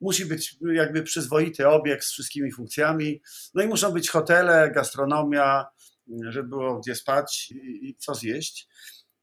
musi 0.00 0.26
być 0.26 0.56
jakby 0.72 1.02
przyzwoity 1.02 1.68
obiekt 1.68 2.04
z 2.04 2.12
wszystkimi 2.12 2.52
funkcjami, 2.52 3.22
no 3.54 3.62
i 3.62 3.66
muszą 3.66 3.92
być 3.92 4.10
hotele, 4.10 4.70
gastronomia, 4.74 5.66
żeby 6.28 6.48
było 6.48 6.78
gdzie 6.78 6.94
spać 6.94 7.52
i 7.64 7.96
co 7.98 8.14
zjeść. 8.14 8.68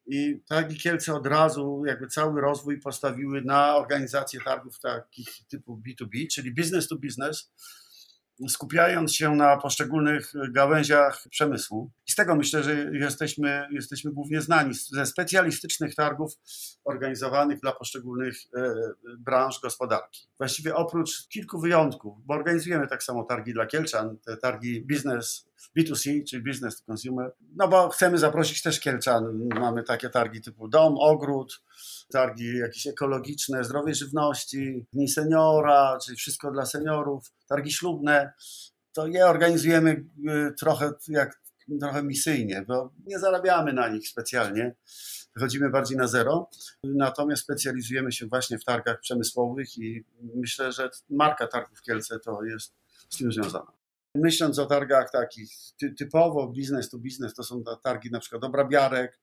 I 0.07 0.39
targi 0.47 0.77
Kielce 0.77 1.13
od 1.13 1.27
razu 1.27 1.83
jakby 1.85 2.07
cały 2.07 2.41
rozwój 2.41 2.79
postawiły 2.79 3.41
na 3.41 3.75
organizację 3.75 4.39
targów 4.41 4.79
takich 4.79 5.29
typu 5.47 5.81
B2B, 5.87 6.27
czyli 6.31 6.53
business 6.53 6.87
to 6.87 6.95
business, 6.95 7.51
skupiając 8.49 9.15
się 9.15 9.35
na 9.35 9.57
poszczególnych 9.57 10.33
gałęziach 10.51 11.23
przemysłu. 11.29 11.91
Z 12.05 12.15
tego 12.15 12.35
myślę, 12.35 12.63
że 12.63 12.73
jesteśmy, 12.93 13.67
jesteśmy 13.71 14.11
głównie 14.11 14.41
znani 14.41 14.73
ze 14.73 15.05
specjalistycznych 15.05 15.95
targów 15.95 16.33
organizowanych 16.85 17.59
dla 17.59 17.71
poszczególnych 17.71 18.37
e, 18.57 18.73
branż 19.17 19.59
gospodarki. 19.59 20.27
Właściwie 20.37 20.75
oprócz 20.75 21.27
kilku 21.27 21.59
wyjątków, 21.59 22.25
bo 22.25 22.33
organizujemy 22.33 22.87
tak 22.87 23.03
samo 23.03 23.23
targi 23.23 23.53
dla 23.53 23.65
Kielczan, 23.65 24.17
te 24.17 24.37
targi 24.37 24.85
biznes 24.85 25.47
B2C, 25.77 26.23
czyli 26.29 26.43
business 26.43 26.77
to 26.77 26.91
consumer, 26.91 27.31
no 27.55 27.67
bo 27.67 27.89
chcemy 27.89 28.17
zaprosić 28.17 28.61
też 28.61 28.79
Kielczan. 28.79 29.49
Mamy 29.59 29.83
takie 29.83 30.09
targi 30.09 30.41
typu 30.41 30.67
dom, 30.67 30.95
ogród, 30.99 31.61
targi 32.11 32.57
jakieś 32.57 32.87
ekologiczne, 32.87 33.63
zdrowie 33.63 33.95
żywności, 33.95 34.85
dni 34.93 35.09
seniora, 35.09 35.97
czyli 36.05 36.17
wszystko 36.17 36.51
dla 36.51 36.65
seniorów, 36.65 37.33
targi 37.47 37.71
ślubne. 37.71 38.33
To 38.93 39.07
je 39.07 39.25
organizujemy 39.25 40.05
y, 40.49 40.53
trochę 40.59 40.91
jak 41.07 41.45
trochę 41.79 42.03
misyjnie, 42.03 42.65
bo 42.67 42.93
nie 43.05 43.19
zarabiamy 43.19 43.73
na 43.73 43.87
nich 43.87 44.07
specjalnie. 44.07 44.75
Wychodzimy 45.35 45.69
bardziej 45.69 45.97
na 45.97 46.07
zero, 46.07 46.49
natomiast 46.83 47.41
specjalizujemy 47.41 48.11
się 48.11 48.27
właśnie 48.27 48.59
w 48.59 48.63
targach 48.63 48.99
przemysłowych 48.99 49.77
i 49.77 50.03
myślę, 50.35 50.71
że 50.71 50.89
marka 51.09 51.47
Targów 51.47 51.81
Kielce 51.81 52.19
to 52.19 52.43
jest 52.43 52.73
z 53.09 53.17
tym 53.17 53.31
związana. 53.31 53.71
Myśląc 54.15 54.59
o 54.59 54.65
targach 54.65 55.11
takich 55.11 55.51
typowo 55.97 56.47
biznes 56.47 56.89
to 56.89 56.97
biznes, 56.97 57.33
to 57.33 57.43
są 57.43 57.63
targi 57.83 58.11
na 58.11 58.19
przykład 58.19 58.43
obrabiarek, 58.43 59.19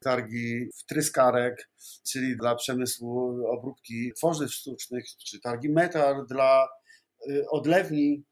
targi 0.00 0.68
wtryskarek, 0.78 1.70
czyli 2.10 2.36
dla 2.36 2.54
przemysłu 2.54 3.36
obróbki 3.46 4.12
tworzyw 4.16 4.52
sztucznych, 4.52 5.04
czy 5.26 5.40
targi 5.40 5.68
metal 5.68 6.26
dla 6.26 6.68
y, 7.30 7.44
odlewni. 7.50 8.24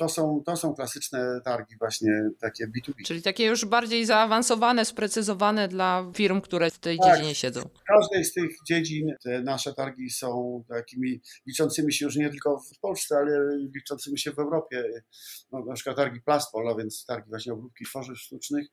To 0.00 0.08
są, 0.08 0.42
to 0.46 0.56
są 0.56 0.74
klasyczne 0.74 1.40
targi 1.44 1.74
właśnie 1.78 2.30
takie 2.40 2.66
B2B. 2.66 2.94
Czyli 3.06 3.22
takie 3.22 3.44
już 3.44 3.64
bardziej 3.64 4.06
zaawansowane, 4.06 4.84
sprecyzowane 4.84 5.68
dla 5.68 6.12
firm, 6.14 6.40
które 6.40 6.70
w 6.70 6.78
tej 6.78 6.98
tak, 6.98 7.16
dziedzinie 7.16 7.34
siedzą. 7.34 7.60
W 7.60 7.82
każdej 7.84 8.24
z 8.24 8.32
tych 8.32 8.50
dziedzin 8.68 9.14
te 9.24 9.42
nasze 9.42 9.74
targi 9.74 10.10
są 10.10 10.62
takimi 10.68 11.20
liczącymi 11.46 11.92
się 11.92 12.04
już 12.04 12.16
nie 12.16 12.30
tylko 12.30 12.60
w 12.60 12.80
Polsce, 12.80 13.16
ale 13.16 13.56
liczącymi 13.74 14.18
się 14.18 14.32
w 14.32 14.38
Europie. 14.38 14.84
No, 15.52 15.64
na 15.64 15.74
przykład 15.74 15.96
targi 15.96 16.20
Plaspol, 16.20 16.68
a 16.68 16.74
więc 16.74 17.04
targi 17.04 17.28
właśnie 17.28 17.52
obróbki 17.52 17.84
tworzyw 17.84 18.18
sztucznych 18.18 18.66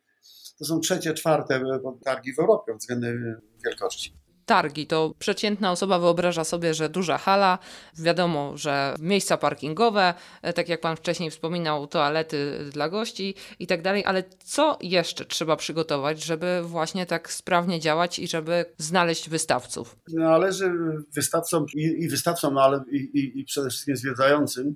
to 0.59 0.65
są 0.65 0.79
trzecie, 0.79 1.13
czwarte 1.13 1.61
targi 2.03 2.33
w 2.33 2.39
Europie 2.39 2.73
względem 2.73 3.41
wielkości 3.65 4.13
targi, 4.45 4.87
to 4.87 5.13
przeciętna 5.19 5.71
osoba 5.71 5.99
wyobraża 5.99 6.43
sobie, 6.43 6.73
że 6.73 6.89
duża 6.89 7.17
hala, 7.17 7.59
wiadomo, 7.99 8.57
że 8.57 8.95
miejsca 8.99 9.37
parkingowe, 9.37 10.13
e, 10.41 10.53
tak 10.53 10.69
jak 10.69 10.81
Pan 10.81 10.95
wcześniej 10.95 11.31
wspominał, 11.31 11.87
toalety 11.87 12.59
dla 12.71 12.89
gości 12.89 13.35
i 13.59 13.67
tak 13.67 13.81
dalej, 13.81 14.05
ale 14.05 14.23
co 14.43 14.77
jeszcze 14.81 15.25
trzeba 15.25 15.55
przygotować, 15.55 16.23
żeby 16.23 16.61
właśnie 16.63 17.05
tak 17.05 17.31
sprawnie 17.31 17.79
działać 17.79 18.19
i 18.19 18.27
żeby 18.27 18.65
znaleźć 18.77 19.29
wystawców? 19.29 19.97
Należy 20.13 20.71
wystawcom 21.15 21.65
i, 21.75 22.03
i 22.03 22.09
wystawcom, 22.09 22.53
no 22.53 22.61
ale 22.61 22.83
i, 22.91 22.97
i, 22.97 23.39
i 23.39 23.45
przede 23.45 23.69
wszystkim 23.69 23.97
zwiedzającym 23.97 24.75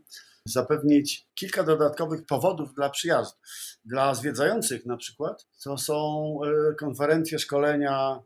zapewnić 0.52 1.28
kilka 1.36 1.64
dodatkowych 1.64 2.26
powodów 2.26 2.74
dla 2.74 2.90
przyjazdu. 2.90 3.38
Dla 3.86 4.16
zwiedzających 4.16 4.86
na 4.86 4.98
przykład 4.98 5.48
to 5.64 5.78
są 5.78 6.24
e, 6.46 6.76
konferencje, 6.76 7.40
szkolenia. 7.40 8.20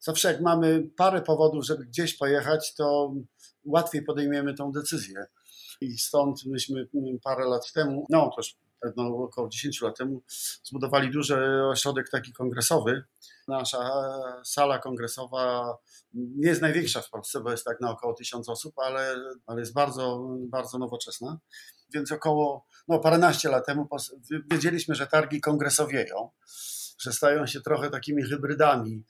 Zawsze 0.00 0.32
jak 0.32 0.40
mamy 0.40 0.90
parę 0.96 1.22
powodów, 1.22 1.64
żeby 1.64 1.84
gdzieś 1.84 2.16
pojechać, 2.16 2.74
to 2.74 3.14
łatwiej 3.64 4.02
podejmiemy 4.02 4.54
tą 4.54 4.72
decyzję. 4.72 5.24
I 5.80 5.98
stąd 5.98 6.46
myśmy 6.46 6.88
parę 7.22 7.44
lat 7.44 7.72
temu, 7.72 8.06
no 8.10 8.30
też 8.36 8.56
około 8.96 9.48
10 9.48 9.80
lat 9.80 9.98
temu, 9.98 10.22
zbudowali 10.64 11.10
duży 11.10 11.62
ośrodek 11.64 12.10
taki 12.10 12.32
kongresowy. 12.32 13.04
Nasza 13.48 13.90
sala 14.44 14.78
kongresowa 14.78 15.76
nie 16.14 16.48
jest 16.48 16.62
największa 16.62 17.00
w 17.00 17.10
Polsce, 17.10 17.40
bo 17.40 17.50
jest 17.50 17.64
tak 17.64 17.80
na 17.80 17.90
około 17.90 18.14
tysiąc 18.14 18.48
osób, 18.48 18.78
ale, 18.78 19.16
ale 19.46 19.60
jest 19.60 19.72
bardzo, 19.72 20.28
bardzo 20.48 20.78
nowoczesna. 20.78 21.38
Więc 21.94 22.12
około 22.12 22.66
no, 22.88 22.98
paręnaście 22.98 23.48
lat 23.48 23.66
temu 23.66 23.88
wiedzieliśmy, 24.50 24.94
że 24.94 25.06
targi 25.06 25.40
kongresowieją, 25.40 26.30
że 26.98 27.12
stają 27.12 27.46
się 27.46 27.60
trochę 27.60 27.90
takimi 27.90 28.22
hybrydami. 28.22 29.04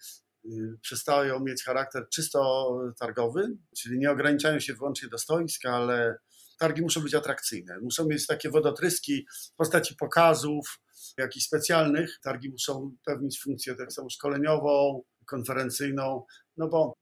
Y, 0.45 0.79
przestają 0.83 1.41
mieć 1.41 1.65
charakter 1.65 2.09
czysto 2.09 2.71
targowy, 2.99 3.57
czyli 3.77 3.99
nie 3.99 4.11
ograniczają 4.11 4.61
się 4.61 4.75
wyłącznie 4.75 5.09
do 5.09 5.19
stoisk, 5.19 5.67
ale 5.67 6.19
targi 6.61 6.83
muszą 6.83 7.01
być 7.01 7.15
atrakcyjne. 7.15 7.79
Muszą 7.83 8.07
mieć 8.07 8.27
takie 8.27 8.51
wodotryski 8.51 9.27
w 9.53 9.57
postaci 9.57 9.97
pokazów, 9.97 10.81
jakichś 11.19 11.47
specjalnych. 11.47 12.19
Targi 12.23 12.51
muszą 12.51 12.97
pełnić 13.05 13.43
funkcję 13.43 13.75
tak 13.75 13.93
samo 13.93 14.11
szkoleniową, 14.11 15.03
konferencyjną, 15.27 16.25
no 16.57 16.69
bo 16.69 16.95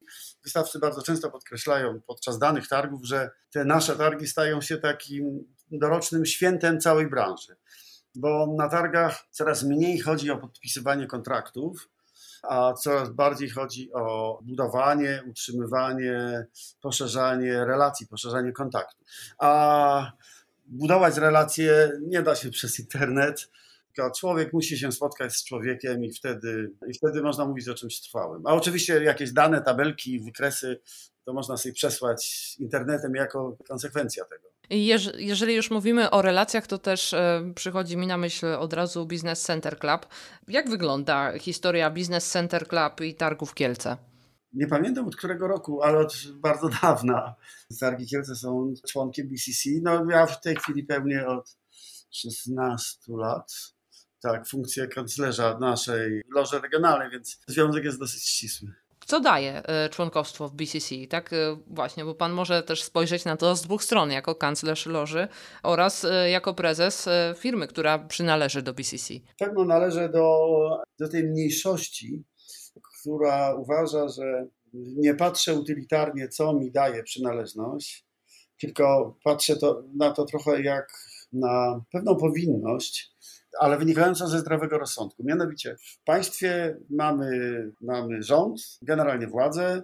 wystawcy 0.44 0.78
bardzo 0.78 1.02
często 1.02 1.30
podkreślają 1.30 2.00
podczas 2.06 2.38
danych 2.38 2.68
targów, 2.68 3.04
że 3.04 3.30
te 3.50 3.64
nasze 3.64 3.96
targi 3.96 4.26
stają 4.26 4.60
się 4.60 4.76
takim 4.76 5.54
dorocznym 5.70 6.26
świętem 6.26 6.80
całej 6.80 7.10
branży, 7.10 7.56
bo 8.14 8.54
na 8.58 8.68
targach 8.68 9.24
coraz 9.30 9.62
mniej 9.62 10.00
chodzi 10.00 10.30
o 10.30 10.38
podpisywanie 10.38 11.06
kontraktów, 11.06 11.88
a 12.42 12.73
coraz 12.73 13.11
bardziej 13.11 13.50
chodzi 13.50 13.92
o 13.92 14.38
budowanie, 14.42 15.23
utrzymywanie, 15.30 16.47
poszerzanie 16.83 17.64
relacji, 17.64 18.07
poszerzanie 18.07 18.52
kontaktu. 18.52 19.04
A 19.38 20.12
budować 20.66 21.16
relacje 21.16 21.92
nie 22.00 22.23
da 22.23 22.35
się 22.35 22.50
przez 22.50 22.78
internet, 22.78 23.50
człowiek 24.16 24.52
musi 24.52 24.78
się 24.78 24.92
spotkać 24.92 25.37
z 25.37 25.45
człowiekiem 25.45 26.04
i 26.04 26.12
wtedy, 26.12 26.71
i 26.88 26.95
wtedy 26.95 27.23
można 27.23 27.45
mówić 27.45 27.68
o 27.68 27.75
czymś 27.75 28.00
trwałym. 28.00 28.47
A 28.47 28.54
oczywiście 28.54 29.04
jakieś 29.04 29.33
dane, 29.33 29.62
tabelki, 29.62 30.21
wykresy 30.21 30.80
to 31.25 31.33
można 31.33 31.57
sobie 31.57 31.73
przesłać 31.73 32.54
internetem 32.59 33.14
jako 33.14 33.57
konsekwencja 33.68 34.25
tego. 34.25 34.49
Jeżeli 34.70 35.54
już 35.54 35.70
mówimy 35.70 36.10
o 36.10 36.22
relacjach, 36.22 36.66
to 36.66 36.78
też 36.78 37.14
e, 37.14 37.52
przychodzi 37.54 37.96
mi 37.96 38.06
na 38.06 38.16
myśl 38.16 38.46
od 38.46 38.72
razu 38.72 39.06
Business 39.06 39.42
Center 39.42 39.78
Club. 39.78 40.06
Jak 40.48 40.70
wygląda 40.70 41.38
historia 41.38 41.90
Business 41.90 42.30
Center 42.30 42.68
Club 42.68 43.00
i 43.00 43.14
targów 43.14 43.54
Kielce? 43.54 43.96
Nie 44.52 44.66
pamiętam 44.66 45.06
od 45.06 45.16
którego 45.16 45.48
roku, 45.48 45.82
ale 45.82 45.98
od 45.98 46.14
bardzo 46.34 46.68
dawna. 46.82 47.34
Targi 47.80 48.06
Kielce 48.06 48.37
są 48.37 48.75
członkiem 48.88 49.28
BCC. 49.28 49.70
No 49.82 50.10
ja 50.10 50.26
w 50.26 50.40
tej 50.40 50.56
chwili 50.56 50.84
pełnię 50.84 51.26
od 51.26 51.56
16 52.10 52.98
lat 53.08 53.52
tak, 54.22 54.46
funkcję 54.48 54.88
kanclerza 54.88 55.58
naszej 55.58 56.22
loży 56.34 56.60
regionalnej, 56.60 57.10
więc 57.10 57.40
związek 57.46 57.84
jest 57.84 57.98
dosyć 57.98 58.22
ścisły. 58.22 58.72
Co 59.08 59.20
daje 59.20 59.62
e, 59.66 59.88
członkostwo 59.88 60.48
w 60.48 60.54
BCC? 60.54 60.94
Tak 61.10 61.32
e, 61.32 61.56
właśnie, 61.66 62.04
bo 62.04 62.14
pan 62.14 62.32
może 62.32 62.62
też 62.62 62.82
spojrzeć 62.82 63.24
na 63.24 63.36
to 63.36 63.56
z 63.56 63.62
dwóch 63.62 63.84
stron, 63.84 64.10
jako 64.10 64.34
kanclerz 64.34 64.86
loży 64.86 65.28
oraz 65.62 66.04
e, 66.04 66.30
jako 66.30 66.54
prezes 66.54 67.08
firmy, 67.36 67.66
która 67.66 67.98
przynależy 67.98 68.62
do 68.62 68.74
BCC. 68.74 69.14
Tak, 69.38 69.52
no 69.54 69.64
należę 69.64 70.08
do, 70.08 70.48
do 70.98 71.08
tej 71.08 71.24
mniejszości, 71.24 72.24
która 73.00 73.54
uważa, 73.54 74.08
że 74.08 74.46
nie 74.74 75.14
patrzę 75.14 75.54
utylitarnie, 75.54 76.28
co 76.28 76.52
mi 76.52 76.70
daje 76.70 77.02
przynależność, 77.02 78.06
tylko 78.60 79.16
patrzę 79.24 79.56
to, 79.56 79.82
na 79.96 80.10
to 80.10 80.24
trochę 80.24 80.62
jak 80.62 80.88
na 81.32 81.80
pewną 81.92 82.16
powinność, 82.16 83.10
ale 83.60 83.78
wynikająca 83.78 84.26
ze 84.26 84.38
zdrowego 84.38 84.78
rozsądku. 84.78 85.24
Mianowicie 85.24 85.76
w 85.76 86.04
państwie 86.04 86.76
mamy, 86.90 87.30
mamy 87.80 88.22
rząd, 88.22 88.60
generalnie 88.82 89.26
władzę. 89.26 89.82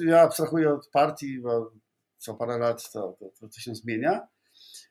Ja 0.00 0.20
abstrahuję 0.20 0.74
od 0.74 0.88
partii, 0.92 1.40
bo 1.40 1.72
co 2.18 2.34
parę 2.34 2.58
lat 2.58 2.90
to, 2.92 3.16
to, 3.40 3.48
to 3.48 3.60
się 3.60 3.74
zmienia. 3.74 4.28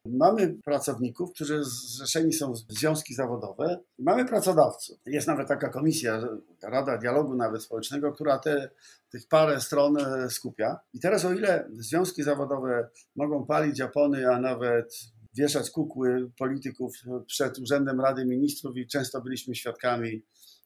Mamy 0.05 0.55
pracowników, 0.65 1.33
którzy 1.33 1.63
zrzeszeni 1.63 2.33
są 2.33 2.53
w 2.53 2.57
związki 2.57 3.13
zawodowe, 3.13 3.79
mamy 3.99 4.25
pracodawców. 4.25 4.97
Jest 5.05 5.27
nawet 5.27 5.47
taka 5.47 5.69
komisja, 5.69 6.21
Rada 6.63 6.97
Dialogu 6.97 7.35
nawet 7.35 7.63
Społecznego, 7.63 8.11
która 8.11 8.39
te, 8.39 8.69
tych 9.09 9.27
parę 9.27 9.61
stron 9.61 9.97
e, 9.97 10.29
skupia. 10.29 10.79
I 10.93 10.99
teraz 10.99 11.25
o 11.25 11.33
ile 11.33 11.69
związki 11.73 12.23
zawodowe 12.23 12.89
mogą 13.15 13.45
palić 13.45 13.79
Japony, 13.79 14.31
a 14.31 14.39
nawet 14.39 14.99
wieszać 15.37 15.69
kukły 15.69 16.31
polityków 16.37 16.95
przed 17.27 17.59
Urzędem 17.59 18.01
Rady 18.01 18.25
Ministrów 18.25 18.77
i 18.77 18.87
często 18.87 19.21
byliśmy 19.21 19.55
świadkami 19.55 20.23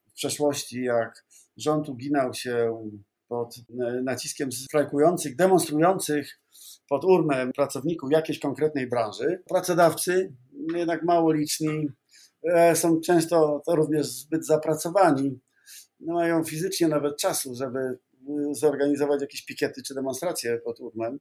w 0.08 0.14
przeszłości, 0.14 0.84
jak 0.84 1.26
rząd 1.58 1.90
uginał 1.90 2.34
się 2.34 2.84
pod 3.28 3.56
naciskiem 4.04 4.52
strajkujących, 4.52 5.36
demonstrujących 5.36 6.40
pod 6.90 7.06
urmę 7.06 7.52
pracowników 7.56 8.12
jakiejś 8.12 8.40
konkretnej 8.40 8.88
branży. 8.88 9.44
Pracodawcy, 9.50 10.34
jednak 10.76 11.04
mało 11.04 11.34
liczni, 11.34 11.88
e, 12.44 12.76
są 12.76 13.02
często 13.02 13.62
również 13.68 14.08
zbyt 14.08 14.46
zapracowani. 14.46 15.40
Nie 16.00 16.14
mają 16.14 16.44
fizycznie 16.44 16.88
nawet 16.88 17.18
czasu, 17.18 17.56
żeby 17.56 17.80
e, 17.80 17.98
zorganizować 18.52 19.22
jakieś 19.22 19.46
pikiety 19.46 19.82
czy 19.84 19.94
demonstracje 19.94 20.58
pod 20.58 20.80
urmem. 20.80 21.20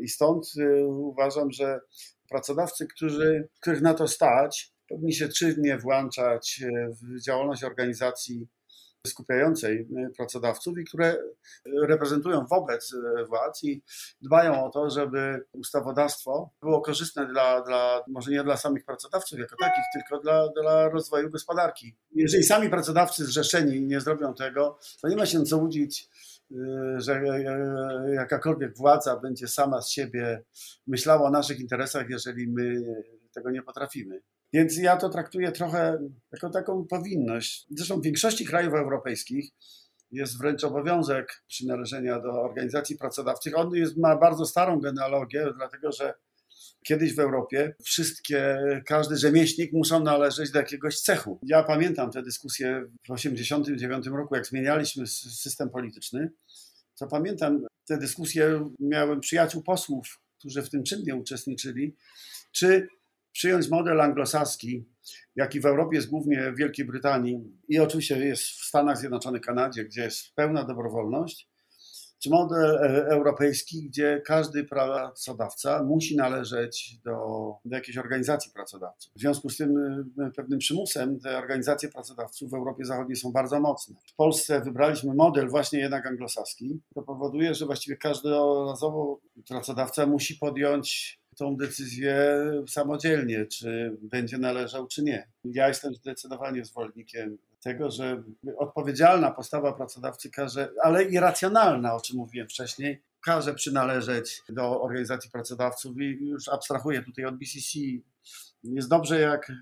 I 0.00 0.08
stąd 0.08 0.52
e, 0.60 0.86
uważam, 0.86 1.52
że 1.52 1.80
pracodawcy, 2.28 2.86
którzy, 2.86 3.48
których 3.60 3.82
na 3.82 3.94
to 3.94 4.08
stać, 4.08 4.72
powinni 4.88 5.14
się 5.14 5.28
czynnie 5.28 5.78
włączać 5.78 6.60
w 7.02 7.22
działalność 7.22 7.64
organizacji 7.64 8.48
skupiającej 9.06 9.78
y, 9.80 10.10
pracodawców 10.16 10.78
i 10.78 10.84
które 10.84 11.16
reprezentują 11.82 12.46
wobec 12.50 12.92
y, 12.92 13.24
władz 13.26 13.64
i 13.64 13.82
dbają 14.20 14.64
o 14.64 14.70
to, 14.70 14.90
żeby 14.90 15.44
ustawodawstwo 15.52 16.50
było 16.62 16.80
korzystne 16.80 17.26
dla, 17.26 17.62
dla 17.62 18.04
może 18.08 18.30
nie 18.30 18.44
dla 18.44 18.56
samych 18.56 18.84
pracodawców 18.84 19.38
jako 19.38 19.56
takich, 19.60 19.84
tylko 19.94 20.18
dla, 20.18 20.48
dla 20.48 20.88
rozwoju 20.88 21.30
gospodarki. 21.30 21.96
Jeżeli 22.14 22.44
sami 22.44 22.70
pracodawcy 22.70 23.24
zrzeszeni 23.24 23.82
nie 23.82 24.00
zrobią 24.00 24.34
tego, 24.34 24.78
to 25.02 25.08
nie 25.08 25.16
ma 25.16 25.26
się 25.26 25.42
co 25.42 25.58
łudzić, 25.58 26.02
y, 26.02 26.35
że 26.96 27.22
jakakolwiek 28.14 28.76
władza 28.76 29.20
będzie 29.20 29.48
sama 29.48 29.82
z 29.82 29.90
siebie 29.90 30.42
myślała 30.86 31.28
o 31.28 31.30
naszych 31.30 31.60
interesach, 31.60 32.10
jeżeli 32.10 32.48
my 32.48 32.82
tego 33.34 33.50
nie 33.50 33.62
potrafimy. 33.62 34.20
Więc 34.52 34.78
ja 34.78 34.96
to 34.96 35.08
traktuję 35.08 35.52
trochę 35.52 35.98
jako 36.32 36.50
taką 36.50 36.86
powinność. 36.86 37.66
Zresztą 37.70 38.00
w 38.00 38.04
większości 38.04 38.46
krajów 38.46 38.74
europejskich 38.74 39.50
jest 40.10 40.38
wręcz 40.38 40.64
obowiązek 40.64 41.42
przynależenia 41.48 42.20
do 42.20 42.42
organizacji 42.42 42.96
pracodawczych. 42.96 43.58
On 43.58 43.74
jest, 43.74 43.96
ma 43.96 44.16
bardzo 44.16 44.46
starą 44.46 44.80
genealogię, 44.80 45.46
dlatego 45.56 45.92
że 45.92 46.14
kiedyś 46.84 47.14
w 47.14 47.18
Europie 47.18 47.74
wszystkie, 47.84 48.58
każdy 48.86 49.16
rzemieślnik 49.16 49.72
muszą 49.72 50.02
należeć 50.02 50.50
do 50.50 50.58
jakiegoś 50.58 51.00
cechu. 51.00 51.38
Ja 51.42 51.62
pamiętam 51.62 52.10
te 52.10 52.22
dyskusje 52.22 52.80
w 52.80 53.06
1989 53.06 54.06
roku, 54.06 54.34
jak 54.34 54.46
zmienialiśmy 54.46 55.06
system 55.06 55.70
polityczny, 55.70 56.30
to 56.98 57.06
pamiętam 57.06 57.66
te 57.86 57.98
dyskusje, 57.98 58.70
miałem 58.80 59.20
przyjaciół 59.20 59.62
posłów, 59.62 60.20
którzy 60.38 60.62
w 60.62 60.70
tym 60.70 60.82
czynnie 60.82 61.14
uczestniczyli, 61.14 61.96
czy 62.52 62.88
przyjąć 63.32 63.68
model 63.68 64.00
anglosaski, 64.00 64.84
jaki 65.36 65.60
w 65.60 65.66
Europie 65.66 65.96
jest 65.96 66.08
głównie 66.08 66.52
w 66.52 66.56
Wielkiej 66.56 66.84
Brytanii 66.84 67.40
i 67.68 67.78
oczywiście 67.78 68.26
jest 68.26 68.42
w 68.42 68.64
Stanach 68.64 68.98
Zjednoczonych, 68.98 69.42
Kanadzie, 69.42 69.84
gdzie 69.84 70.02
jest 70.02 70.34
pełna 70.34 70.64
dobrowolność, 70.64 71.48
czy 72.18 72.30
model 72.30 72.76
e, 72.76 73.06
europejski, 73.06 73.82
gdzie 73.82 74.22
każdy 74.24 74.64
pracodawca 74.64 75.82
musi 75.82 76.16
należeć 76.16 76.98
do, 77.04 77.12
do 77.64 77.76
jakiejś 77.76 77.98
organizacji 77.98 78.52
pracodawców. 78.52 79.12
W 79.16 79.20
związku 79.20 79.50
z 79.50 79.56
tym 79.56 79.76
e, 80.18 80.30
pewnym 80.30 80.58
przymusem 80.58 81.20
te 81.20 81.38
organizacje 81.38 81.88
pracodawców 81.88 82.50
w 82.50 82.54
Europie 82.54 82.84
Zachodniej 82.84 83.16
są 83.16 83.32
bardzo 83.32 83.60
mocne. 83.60 83.96
W 84.06 84.14
Polsce 84.14 84.60
wybraliśmy 84.60 85.14
model 85.14 85.48
właśnie 85.48 85.78
jednak 85.78 86.06
anglosaski. 86.06 86.80
To 86.94 87.02
powoduje, 87.02 87.54
że 87.54 87.66
właściwie 87.66 87.96
każdorazowo 87.96 89.20
pracodawca 89.48 90.06
musi 90.06 90.34
podjąć 90.34 91.20
tą 91.36 91.56
decyzję 91.56 92.16
samodzielnie, 92.68 93.46
czy 93.46 93.96
będzie 94.02 94.38
należał, 94.38 94.86
czy 94.86 95.02
nie. 95.02 95.28
Ja 95.44 95.68
jestem 95.68 95.94
zdecydowanie 95.94 96.64
zwolennikiem 96.64 97.38
tego, 97.62 97.90
że 97.90 98.22
odpowiedzialna 98.56 99.30
postawa 99.30 99.72
pracodawcy 99.72 100.30
każe, 100.30 100.68
ale 100.82 101.04
i 101.04 101.20
racjonalna, 101.20 101.94
o 101.94 102.00
czym 102.00 102.16
mówiłem 102.16 102.48
wcześniej, 102.48 103.02
każe 103.24 103.54
przynależeć 103.54 104.42
do 104.48 104.82
organizacji 104.82 105.30
pracodawców 105.30 105.96
i 106.00 106.28
już 106.28 106.48
abstrahuję 106.48 107.02
tutaj 107.02 107.24
od 107.24 107.36
BCC, 107.36 107.78
jest 108.64 108.88
dobrze, 108.88 109.20
jak, 109.20 109.52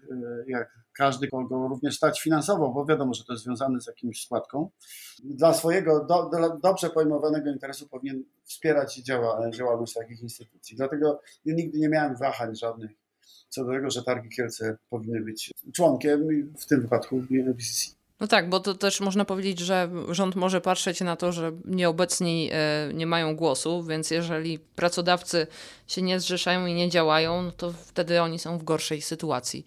jak 0.46 0.78
każdy, 0.92 1.28
kogo 1.28 1.68
również 1.68 1.96
stać 1.96 2.20
finansowo, 2.20 2.68
bo 2.68 2.84
wiadomo, 2.86 3.14
że 3.14 3.24
to 3.24 3.32
jest 3.32 3.44
związane 3.44 3.80
z 3.80 3.86
jakimś 3.86 4.22
składką, 4.24 4.70
dla 5.24 5.54
swojego 5.54 6.04
do, 6.04 6.28
do, 6.28 6.58
dobrze 6.62 6.90
pojmowanego 6.90 7.50
interesu 7.50 7.88
powinien 7.88 8.24
wspierać 8.44 8.96
działa, 8.96 9.50
działalność 9.50 9.94
takich 9.94 10.22
instytucji. 10.22 10.76
Dlatego 10.76 11.20
ja 11.44 11.54
nigdy 11.54 11.78
nie 11.78 11.88
miałem 11.88 12.16
wahań 12.16 12.56
żadnych 12.56 12.90
co 13.48 13.64
do 13.64 13.72
tego, 13.72 13.90
że 13.90 14.02
Targi 14.02 14.28
Kielce 14.28 14.76
powinny 14.90 15.20
być 15.20 15.52
członkiem, 15.74 16.20
w 16.58 16.66
tym 16.66 16.80
wypadku 16.80 17.22
BCC. 17.30 17.94
No 18.20 18.26
tak, 18.26 18.48
bo 18.48 18.60
to 18.60 18.74
też 18.74 19.00
można 19.00 19.24
powiedzieć, 19.24 19.58
że 19.58 19.90
rząd 20.08 20.36
może 20.36 20.60
patrzeć 20.60 21.00
na 21.00 21.16
to, 21.16 21.32
że 21.32 21.52
nieobecni 21.64 22.50
e, 22.52 22.90
nie 22.94 23.06
mają 23.06 23.36
głosu, 23.36 23.82
więc 23.82 24.10
jeżeli 24.10 24.58
pracodawcy 24.58 25.46
się 25.86 26.02
nie 26.02 26.20
zrzeszają 26.20 26.66
i 26.66 26.74
nie 26.74 26.90
działają, 26.90 27.42
no 27.42 27.52
to 27.52 27.72
wtedy 27.72 28.22
oni 28.22 28.38
są 28.38 28.58
w 28.58 28.64
gorszej 28.64 29.02
sytuacji. 29.02 29.66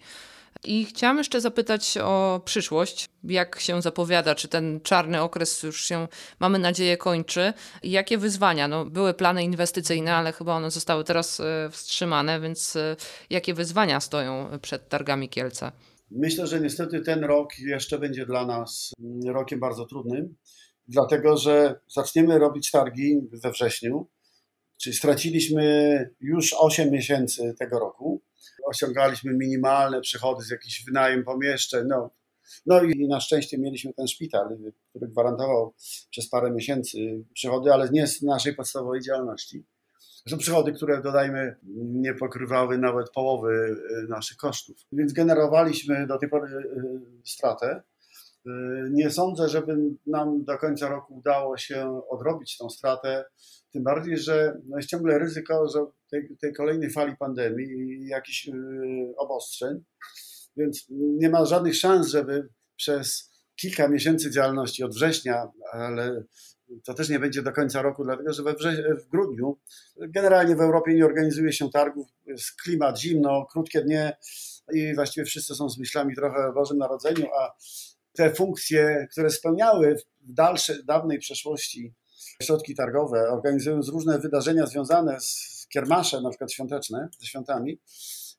I 0.64 0.84
chciałam 0.84 1.18
jeszcze 1.18 1.40
zapytać 1.40 1.98
o 2.02 2.40
przyszłość. 2.44 3.08
Jak 3.24 3.60
się 3.60 3.82
zapowiada? 3.82 4.34
Czy 4.34 4.48
ten 4.48 4.80
czarny 4.80 5.22
okres 5.22 5.62
już 5.62 5.84
się, 5.84 6.08
mamy 6.40 6.58
nadzieję, 6.58 6.96
kończy? 6.96 7.52
I 7.82 7.90
jakie 7.90 8.18
wyzwania? 8.18 8.68
No, 8.68 8.84
były 8.84 9.14
plany 9.14 9.44
inwestycyjne, 9.44 10.14
ale 10.14 10.32
chyba 10.32 10.56
one 10.56 10.70
zostały 10.70 11.04
teraz 11.04 11.40
e, 11.40 11.68
wstrzymane, 11.70 12.40
więc 12.40 12.76
e, 12.76 12.96
jakie 13.30 13.54
wyzwania 13.54 14.00
stoją 14.00 14.58
przed 14.62 14.88
targami 14.88 15.28
Kielce? 15.28 15.72
Myślę, 16.10 16.46
że 16.46 16.60
niestety 16.60 17.00
ten 17.00 17.24
rok 17.24 17.58
jeszcze 17.58 17.98
będzie 17.98 18.26
dla 18.26 18.46
nas 18.46 18.92
rokiem 19.26 19.60
bardzo 19.60 19.86
trudnym, 19.86 20.34
dlatego 20.88 21.36
że 21.36 21.80
zaczniemy 21.88 22.38
robić 22.38 22.70
targi 22.70 23.20
we 23.42 23.50
wrześniu, 23.50 24.08
czyli 24.76 24.96
straciliśmy 24.96 26.10
już 26.20 26.54
8 26.58 26.90
miesięcy 26.90 27.54
tego 27.58 27.78
roku. 27.78 28.22
Osiągaliśmy 28.66 29.34
minimalne 29.34 30.00
przychody 30.00 30.44
z 30.44 30.50
jakichś 30.50 30.84
wynajem 30.84 31.24
pomieszczeń. 31.24 31.86
No, 31.88 32.10
no 32.66 32.82
i 32.82 33.08
na 33.08 33.20
szczęście 33.20 33.58
mieliśmy 33.58 33.92
ten 33.92 34.08
szpital, 34.08 34.58
który 34.90 35.08
gwarantował 35.08 35.74
przez 36.10 36.28
parę 36.28 36.50
miesięcy 36.50 37.24
przychody, 37.34 37.72
ale 37.72 37.88
nie 37.92 38.06
z 38.06 38.22
naszej 38.22 38.54
podstawowej 38.54 39.00
działalności. 39.00 39.64
To 40.24 40.30
są 40.30 40.38
przychody, 40.38 40.72
które 40.72 41.02
dodajmy 41.02 41.56
nie 41.76 42.14
pokrywały 42.14 42.78
nawet 42.78 43.10
połowy 43.10 43.76
y, 44.04 44.08
naszych 44.08 44.36
kosztów. 44.36 44.76
Więc 44.92 45.12
generowaliśmy 45.12 46.06
do 46.06 46.18
tej 46.18 46.28
pory 46.28 46.56
y, 46.56 47.00
stratę. 47.24 47.82
Y, 48.48 48.90
nie 48.90 49.10
sądzę, 49.10 49.48
żeby 49.48 49.76
nam 50.06 50.44
do 50.44 50.58
końca 50.58 50.88
roku 50.88 51.16
udało 51.16 51.56
się 51.56 52.00
odrobić 52.10 52.56
tą 52.56 52.70
stratę, 52.70 53.24
tym 53.72 53.82
bardziej, 53.82 54.18
że 54.18 54.60
no 54.66 54.76
jest 54.76 54.88
ciągle 54.88 55.18
ryzyko 55.18 55.68
że 55.68 55.86
tej, 56.10 56.36
tej 56.40 56.52
kolejnej 56.52 56.90
fali 56.90 57.16
pandemii 57.16 57.66
i 57.66 58.06
jakichś 58.08 58.50
obostrzeń, 59.16 59.84
więc 60.56 60.86
nie 60.90 61.30
ma 61.30 61.44
żadnych 61.44 61.76
szans, 61.76 62.08
żeby 62.08 62.48
przez 62.76 63.32
kilka 63.56 63.88
miesięcy 63.88 64.30
działalności 64.30 64.84
od 64.84 64.94
września, 64.94 65.48
ale 65.72 66.22
to 66.84 66.94
też 66.94 67.08
nie 67.08 67.18
będzie 67.18 67.42
do 67.42 67.52
końca 67.52 67.82
roku, 67.82 68.04
dlatego 68.04 68.32
że 68.32 68.42
we 68.42 68.54
w 68.96 69.08
grudniu 69.08 69.58
generalnie 69.96 70.56
w 70.56 70.60
Europie 70.60 70.94
nie 70.94 71.06
organizuje 71.06 71.52
się 71.52 71.70
targów, 71.70 72.08
jest 72.26 72.62
klimat 72.62 73.00
zimno, 73.00 73.46
krótkie 73.52 73.82
dnie 73.82 74.16
i 74.72 74.94
właściwie 74.94 75.24
wszyscy 75.24 75.54
są 75.54 75.68
z 75.68 75.78
myślami 75.78 76.14
trochę 76.14 76.48
o 76.48 76.52
Bożym 76.52 76.78
Narodzeniu, 76.78 77.26
a 77.40 77.54
te 78.18 78.34
funkcje, 78.34 79.06
które 79.12 79.30
spełniały 79.30 79.96
w 79.96 80.32
dalszej, 80.32 80.76
dawnej 80.84 81.18
przeszłości 81.18 81.94
środki 82.42 82.74
targowe, 82.74 83.30
organizując 83.30 83.88
różne 83.88 84.18
wydarzenia 84.18 84.66
związane 84.66 85.20
z 85.20 85.66
kiermaszem, 85.72 86.22
na 86.22 86.30
przykład 86.30 86.52
świąteczne, 86.52 87.08
ze 87.20 87.26
świątami, 87.26 87.80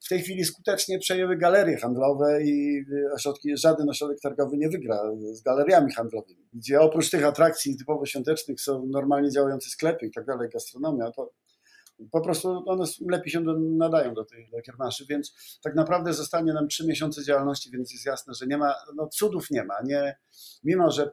w 0.05 0.09
tej 0.09 0.21
chwili 0.21 0.45
skutecznie 0.45 0.99
przejęły 0.99 1.37
galerie 1.37 1.77
handlowe 1.77 2.43
i 2.43 2.85
ośrodki, 3.13 3.57
żaden 3.57 3.89
ośrodek 3.89 4.19
targowy 4.21 4.57
nie 4.57 4.69
wygra 4.69 5.01
z 5.31 5.41
galeriami 5.41 5.93
handlowymi, 5.93 6.49
gdzie 6.53 6.81
oprócz 6.81 7.09
tych 7.09 7.25
atrakcji 7.25 7.77
typowo 7.77 8.05
świątecznych 8.05 8.61
są 8.61 8.85
normalnie 8.85 9.31
działające 9.31 9.69
sklepy 9.69 10.05
i 10.05 10.11
tak 10.11 10.25
dalej, 10.25 10.49
gastronomia, 10.53 11.11
to 11.11 11.31
po 12.11 12.21
prostu 12.21 12.63
one 12.65 12.85
lepiej 13.09 13.31
się 13.31 13.41
nadają 13.59 14.13
do 14.13 14.25
tej 14.25 14.49
do 14.49 14.61
kiermaszy, 14.61 15.05
więc 15.09 15.59
tak 15.63 15.75
naprawdę 15.75 16.13
zostanie 16.13 16.53
nam 16.53 16.67
trzy 16.67 16.87
miesiące 16.87 17.23
działalności, 17.23 17.71
więc 17.71 17.93
jest 17.93 18.05
jasne, 18.05 18.33
że 18.33 18.45
nie 18.47 18.57
ma, 18.57 18.75
no 18.95 19.07
cudów 19.07 19.51
nie 19.51 19.63
ma. 19.63 19.75
Nie, 19.85 20.17
mimo, 20.63 20.91
że 20.91 21.11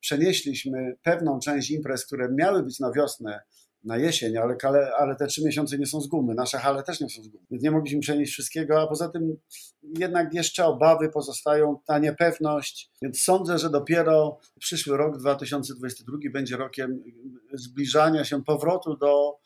przenieśliśmy 0.00 0.96
pewną 1.02 1.38
część 1.38 1.70
imprez, 1.70 2.06
które 2.06 2.28
miały 2.32 2.62
być 2.62 2.80
na 2.80 2.92
wiosnę, 2.92 3.40
na 3.84 3.96
jesień, 3.96 4.36
ale, 4.36 4.56
ale 4.98 5.16
te 5.16 5.26
trzy 5.26 5.44
miesiące 5.44 5.78
nie 5.78 5.86
są 5.86 6.00
z 6.00 6.06
gumy. 6.06 6.34
Nasze 6.34 6.58
hale 6.58 6.82
też 6.82 7.00
nie 7.00 7.08
są 7.08 7.22
z 7.22 7.28
gumy. 7.28 7.44
Więc 7.50 7.62
nie 7.62 7.70
mogliśmy 7.70 8.00
przenieść 8.00 8.32
wszystkiego, 8.32 8.80
a 8.80 8.86
poza 8.86 9.08
tym 9.08 9.36
jednak 9.82 10.34
jeszcze 10.34 10.66
obawy 10.66 11.08
pozostają, 11.08 11.80
ta 11.86 11.98
niepewność. 11.98 12.90
Więc 13.02 13.22
sądzę, 13.22 13.58
że 13.58 13.70
dopiero 13.70 14.38
przyszły 14.60 14.96
rok 14.96 15.18
2022 15.18 16.18
będzie 16.32 16.56
rokiem 16.56 17.02
zbliżania 17.52 18.24
się 18.24 18.44
powrotu 18.44 18.96
do, 18.96 19.38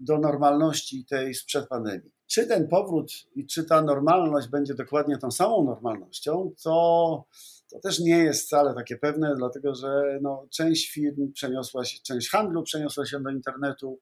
do 0.00 0.18
normalności 0.18 1.04
tej 1.04 1.34
sprzed 1.34 1.68
pandemii. 1.68 2.10
Czy 2.26 2.46
ten 2.46 2.68
powrót 2.68 3.12
i 3.34 3.46
czy 3.46 3.64
ta 3.64 3.82
normalność 3.82 4.48
będzie 4.48 4.74
dokładnie 4.74 5.18
tą 5.18 5.30
samą 5.30 5.64
normalnością, 5.64 6.52
to 6.62 7.24
to 7.70 7.80
też 7.80 8.00
nie 8.00 8.18
jest 8.18 8.46
wcale 8.46 8.74
takie 8.74 8.96
pewne, 8.96 9.34
dlatego 9.36 9.74
że 9.74 10.18
no, 10.22 10.46
część 10.50 10.90
firm 10.90 11.32
przeniosła 11.32 11.84
się, 11.84 11.98
część 12.02 12.30
handlu 12.30 12.62
przeniosła 12.62 13.06
się 13.06 13.22
do 13.22 13.30
internetu. 13.30 14.00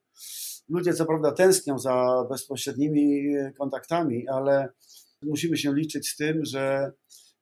Ludzie 0.69 0.95
co 0.95 1.07
prawda 1.07 1.33
tęsknią 1.33 1.79
za 1.79 2.25
bezpośrednimi 2.31 3.35
kontaktami, 3.59 4.29
ale 4.29 4.69
musimy 5.23 5.57
się 5.57 5.75
liczyć 5.75 6.09
z 6.09 6.17
tym, 6.17 6.45
że 6.45 6.93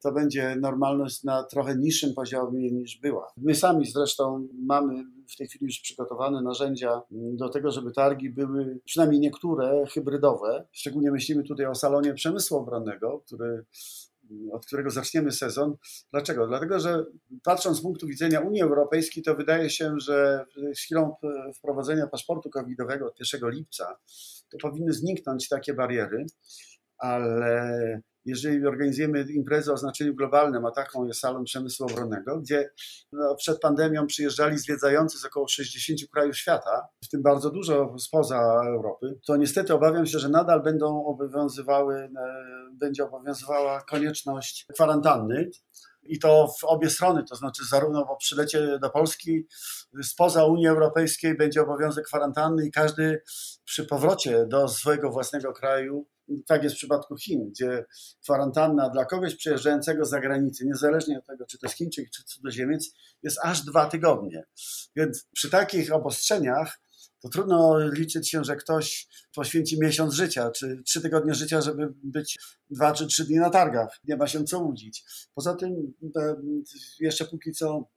to 0.03 0.13
będzie 0.13 0.57
normalność 0.57 1.25
na 1.25 1.45
trochę 1.45 1.77
niższym 1.77 2.15
poziomie 2.15 2.71
niż 2.71 2.99
była. 2.99 3.33
My 3.37 3.55
sami 3.55 3.87
zresztą 3.87 4.49
mamy 4.67 5.05
w 5.35 5.37
tej 5.37 5.47
chwili 5.49 5.67
już 5.67 5.81
przygotowane 5.81 6.43
narzędzia 6.43 7.03
do 7.11 7.49
tego, 7.49 7.71
żeby 7.71 7.93
targi 7.93 8.31
były 8.31 8.81
przynajmniej 8.85 9.21
niektóre 9.21 9.85
hybrydowe. 9.87 10.67
Szczególnie 10.73 11.11
myślimy 11.11 11.45
tutaj 11.45 11.67
o 11.67 11.75
salonie 11.75 12.15
przemysłu 12.15 12.59
obronnego, 12.59 13.23
który 13.27 13.65
od 14.53 14.67
którego 14.67 14.91
zaczniemy 14.91 15.33
sezon. 15.33 15.77
Dlaczego? 16.11 16.47
Dlatego, 16.47 16.81
że 16.81 17.05
patrząc 17.45 17.79
z 17.79 17.83
punktu 17.83 18.07
widzenia 18.07 18.41
Unii 18.41 18.63
Europejskiej, 18.63 19.23
to 19.23 19.35
wydaje 19.35 19.71
się, 19.71 19.95
że 20.01 20.45
z 20.75 20.81
chwilą 20.81 21.15
wprowadzenia 21.59 22.07
paszportu 22.07 22.51
covidowego 22.51 23.07
od 23.07 23.21
1 23.33 23.51
lipca, 23.51 23.97
to 24.51 24.59
powinny 24.59 24.93
zniknąć 24.93 25.49
takie 25.49 25.75
bariery, 25.75 26.27
ale 26.99 28.03
jeżeli 28.27 28.67
organizujemy 28.67 29.23
imprezę 29.23 29.73
o 29.73 29.77
znaczeniu 29.77 30.15
globalnym, 30.15 30.67
a 30.67 30.71
taką 30.71 31.07
jest 31.07 31.21
salon 31.21 31.45
przemysłu 31.45 31.87
obronnego, 31.87 32.41
gdzie 32.41 32.71
no, 33.13 33.35
przed 33.35 33.61
pandemią 33.61 34.07
przyjeżdżali 34.07 34.59
zwiedzający 34.59 35.19
z 35.19 35.25
około 35.25 35.49
60 35.49 36.01
krajów 36.13 36.37
świata, 36.37 36.89
w 37.05 37.09
tym 37.09 37.23
bardzo 37.23 37.51
dużo 37.51 37.99
spoza 37.99 38.61
Europy, 38.67 39.19
to 39.27 39.37
niestety 39.37 39.75
obawiam 39.75 40.07
się, 40.07 40.19
że 40.19 40.29
nadal 40.29 40.63
będą 40.63 41.05
obowiązywały, 41.05 41.95
e, 41.97 42.09
będzie 42.73 43.05
obowiązywała 43.05 43.81
konieczność 43.81 44.67
kwarantanny. 44.75 45.51
I 46.09 46.19
to 46.19 46.49
w 46.61 46.65
obie 46.65 46.91
strony, 46.91 47.25
to 47.25 47.37
znaczy 47.37 47.63
zarówno 47.71 48.07
po 48.07 48.17
przylecie 48.17 48.79
do 48.79 48.91
Polski 48.91 49.47
spoza 50.03 50.45
Unii 50.45 50.67
Europejskiej 50.67 51.37
będzie 51.37 51.63
obowiązek 51.63 52.05
kwarantanny 52.05 52.67
i 52.67 52.71
każdy 52.71 53.23
przy 53.65 53.85
powrocie 53.85 54.47
do 54.47 54.69
swojego 54.69 55.11
własnego 55.11 55.53
kraju 55.53 56.07
tak 56.47 56.63
jest 56.63 56.77
w 56.77 56.79
przypadku 56.79 57.17
Chin, 57.17 57.51
gdzie 57.51 57.85
kwarantanna 58.23 58.91
dla 58.91 59.05
kogoś 59.05 59.35
przyjeżdżającego 59.35 60.05
z 60.05 60.11
zagranicy, 60.11 60.67
niezależnie 60.67 61.19
od 61.19 61.27
tego, 61.27 61.47
czy 61.47 61.59
to 61.59 61.67
jest 61.67 61.77
Chińczyk, 61.77 62.11
czy 62.11 62.25
cudzoziemiec, 62.25 62.95
jest 63.23 63.39
aż 63.43 63.65
dwa 63.65 63.87
tygodnie. 63.87 64.45
Więc 64.97 65.29
przy 65.35 65.51
takich 65.51 65.93
obostrzeniach 65.93 66.81
to 67.23 67.29
trudno 67.29 67.79
liczyć 67.79 68.31
się, 68.31 68.45
że 68.45 68.57
ktoś 68.57 69.09
poświęci 69.35 69.81
miesiąc 69.81 70.15
życia, 70.15 70.51
czy 70.51 70.83
trzy 70.85 71.01
tygodnie 71.01 71.35
życia, 71.35 71.61
żeby 71.61 71.89
być 72.03 72.39
dwa 72.71 72.93
czy 72.93 73.07
trzy 73.07 73.25
dni 73.25 73.37
na 73.37 73.51
targach. 73.51 74.01
Nie 74.05 74.17
ma 74.17 74.27
się 74.27 74.45
co 74.45 74.59
łudzić. 74.59 75.05
Poza 75.35 75.55
tym 75.55 75.95
e, 76.17 76.37
jeszcze 77.01 77.25
póki 77.25 77.53
co 77.53 77.89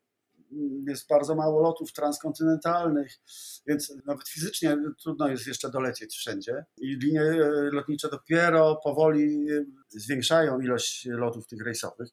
jest 0.88 1.08
bardzo 1.10 1.36
mało 1.36 1.62
lotów 1.62 1.94
transkontynentalnych, 1.94 3.20
więc 3.68 3.94
nawet 4.06 4.30
fizycznie 4.30 4.78
trudno 5.04 5.28
jest 5.28 5.48
jeszcze 5.48 5.70
dolecieć 5.72 6.16
wszędzie. 6.16 6.66
I 6.78 6.96
linie 6.96 7.24
lotnicze 7.72 8.10
dopiero 8.10 8.80
powoli 8.84 9.48
zwiększają 9.90 10.60
ilość 10.60 11.06
lotów 11.06 11.48
tych 11.48 11.66
rejsowych. 11.66 12.10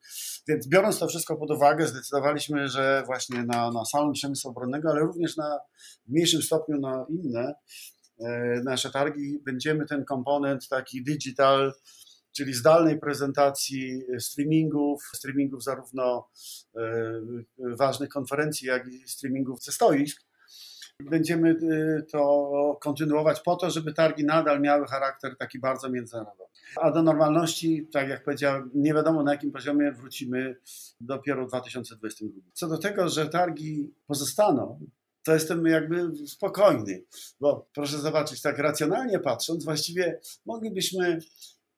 Więc 0.48 0.68
biorąc 0.68 0.98
to 0.98 1.08
wszystko 1.08 1.36
pod 1.36 1.50
uwagę, 1.50 1.86
zdecydowaliśmy, 1.86 2.68
że 2.68 3.02
właśnie 3.06 3.42
na, 3.42 3.70
na 3.70 3.84
salon 3.84 4.12
przemysłu 4.12 4.50
obronnego, 4.50 4.90
ale 4.90 5.00
również 5.00 5.36
na 5.36 5.58
w 6.06 6.08
mniejszym 6.08 6.42
stopniu 6.42 6.80
na 6.80 7.06
inne 7.08 7.54
e, 8.20 8.60
nasze 8.64 8.90
targi, 8.90 9.38
będziemy 9.44 9.86
ten 9.86 10.04
komponent 10.04 10.68
taki 10.68 11.04
digital 11.04 11.72
czyli 12.36 12.54
zdalnej 12.54 12.98
prezentacji 12.98 14.02
e, 14.14 14.20
streamingów, 14.20 15.10
streamingów 15.14 15.64
zarówno 15.64 16.28
e, 16.76 16.80
ważnych 17.58 18.08
konferencji, 18.08 18.68
jak 18.68 18.88
i 18.88 19.08
streamingów 19.08 19.62
ze 19.62 19.72
stoisk. 19.72 20.22
Będziemy 21.02 21.50
e, 21.50 22.02
to 22.02 22.78
kontynuować 22.82 23.40
po 23.40 23.56
to, 23.56 23.70
żeby 23.70 23.92
targi 23.92 24.24
nadal 24.24 24.60
miały 24.60 24.86
charakter 24.86 25.36
taki 25.36 25.58
bardzo 25.58 25.90
międzynarodowy. 25.90 26.50
A 26.76 26.90
do 26.90 27.02
normalności, 27.02 27.88
tak 27.92 28.08
jak 28.08 28.24
powiedziałem, 28.24 28.70
nie 28.74 28.94
wiadomo 28.94 29.22
na 29.22 29.32
jakim 29.32 29.52
poziomie 29.52 29.92
wrócimy 29.92 30.56
dopiero 31.00 31.46
w 31.46 31.48
2022. 31.48 32.30
Co 32.52 32.68
do 32.68 32.78
tego, 32.78 33.08
że 33.08 33.28
targi 33.28 33.94
pozostaną, 34.06 34.80
to 35.22 35.34
jestem 35.34 35.66
jakby 35.66 36.12
spokojny, 36.26 37.04
bo 37.40 37.68
proszę 37.74 37.98
zobaczyć, 37.98 38.42
tak 38.42 38.58
racjonalnie 38.58 39.18
patrząc, 39.18 39.64
właściwie 39.64 40.20
moglibyśmy 40.46 41.18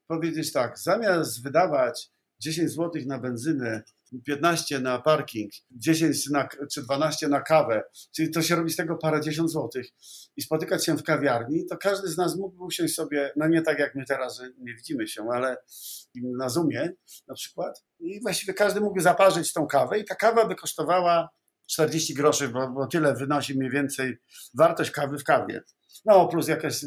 powiedzieć 0.09 0.53
tak, 0.53 0.79
zamiast 0.79 1.42
wydawać 1.42 2.11
10 2.40 2.71
zł 2.71 3.03
na 3.07 3.18
benzynę, 3.18 3.83
15 4.27 4.81
na 4.81 4.99
parking, 4.99 5.53
10 5.71 6.31
na, 6.31 6.49
czy 6.73 6.83
12 6.83 7.29
na 7.29 7.40
kawę, 7.40 7.83
czyli 8.14 8.31
to 8.31 8.42
się 8.42 8.57
robi 8.57 8.71
z 8.71 8.77
tego 8.77 8.97
parę 8.97 9.21
dziesiąt 9.21 9.51
złotych 9.51 9.87
i 10.37 10.42
spotykać 10.42 10.87
się 10.87 10.97
w 10.97 11.03
kawiarni, 11.03 11.66
to 11.66 11.77
każdy 11.77 12.09
z 12.09 12.16
nas 12.16 12.37
mógł 12.37 12.64
usiąść 12.64 12.94
sobie, 12.94 13.33
no 13.37 13.49
nie 13.49 13.62
tak 13.62 13.79
jak 13.79 13.94
my 13.94 14.05
teraz, 14.05 14.42
nie 14.59 14.75
widzimy 14.75 15.09
się, 15.09 15.27
ale 15.33 15.57
na 16.14 16.49
Zoomie 16.49 16.92
na 17.29 17.35
przykład 17.35 17.85
i 18.01 18.21
właściwie 18.23 18.55
każdy 18.55 18.81
mógłby 18.81 19.01
zaparzyć 19.01 19.53
tą 19.53 19.66
kawę 19.66 19.99
i 19.99 20.05
ta 20.05 20.14
kawa 20.14 20.49
by 20.49 20.55
kosztowała 20.55 21.29
40 21.66 22.14
groszy, 22.14 22.49
bo, 22.49 22.71
bo 22.71 22.87
tyle 22.87 23.14
wynosi 23.14 23.59
mniej 23.59 23.71
więcej 23.71 24.16
wartość 24.55 24.90
kawy 24.90 25.18
w 25.18 25.25
kawie. 25.25 25.61
No 26.04 26.28
plus 26.28 26.48
jakaś, 26.48 26.84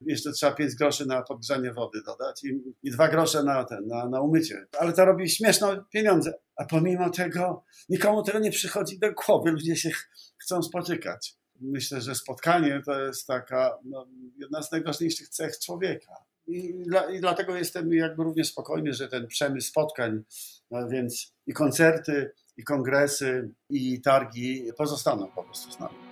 jeszcze 0.00 0.32
trzeba 0.32 0.52
5 0.52 0.74
groszy 0.74 1.06
na 1.06 1.22
podgrzanie 1.22 1.72
wody 1.72 1.98
dodać 2.06 2.44
i, 2.44 2.60
i 2.82 2.90
2 2.90 3.08
grosze 3.08 3.42
na, 3.42 3.64
ten, 3.64 3.86
na, 3.86 4.08
na 4.08 4.20
umycie. 4.20 4.66
Ale 4.78 4.92
to 4.92 5.04
robi 5.04 5.30
śmieszne 5.30 5.84
pieniądze. 5.92 6.34
A 6.56 6.64
pomimo 6.64 7.10
tego 7.10 7.64
nikomu 7.88 8.22
tego 8.22 8.38
nie 8.38 8.50
przychodzi 8.50 8.98
do 8.98 9.12
głowy. 9.12 9.50
Ludzie 9.50 9.76
się 9.76 9.90
chcą 10.38 10.62
spotykać. 10.62 11.34
Myślę, 11.60 12.00
że 12.00 12.14
spotkanie 12.14 12.82
to 12.86 13.00
jest 13.00 13.26
taka 13.26 13.78
no, 13.84 14.06
jedna 14.36 14.62
z 14.62 14.72
najważniejszych 14.72 15.28
cech 15.28 15.58
człowieka. 15.58 16.14
I, 16.46 16.84
dla, 16.86 17.10
I, 17.10 17.20
dlatego 17.20 17.56
jestem 17.56 17.92
jakby 17.92 18.24
również 18.24 18.48
spokojny, 18.48 18.92
że 18.92 19.08
ten 19.08 19.26
przemysł 19.26 19.68
spotkań, 19.68 20.22
no 20.70 20.88
więc 20.88 21.34
i 21.46 21.52
koncerty, 21.52 22.30
i 22.56 22.64
kongresy, 22.64 23.50
i 23.70 24.00
targi 24.00 24.70
pozostaną 24.76 25.32
po 25.34 25.44
prostu 25.44 25.72
z 25.72 25.80
nami. 25.80 26.03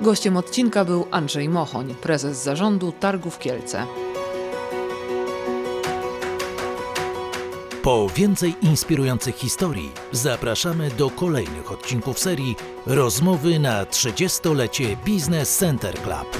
Gościem 0.00 0.36
odcinka 0.36 0.84
był 0.84 1.06
Andrzej 1.10 1.48
Mochoń, 1.48 1.94
prezes 1.94 2.42
zarządu 2.42 2.92
Targów 2.92 3.38
Kielce. 3.38 3.86
Po 7.82 8.08
więcej 8.08 8.54
inspirujących 8.62 9.36
historii 9.36 9.92
zapraszamy 10.12 10.90
do 10.90 11.10
kolejnych 11.10 11.72
odcinków 11.72 12.18
serii 12.18 12.56
Rozmowy 12.86 13.58
na 13.58 13.84
30-lecie 13.84 14.96
Business 15.06 15.58
Center 15.58 15.94
Club. 15.94 16.36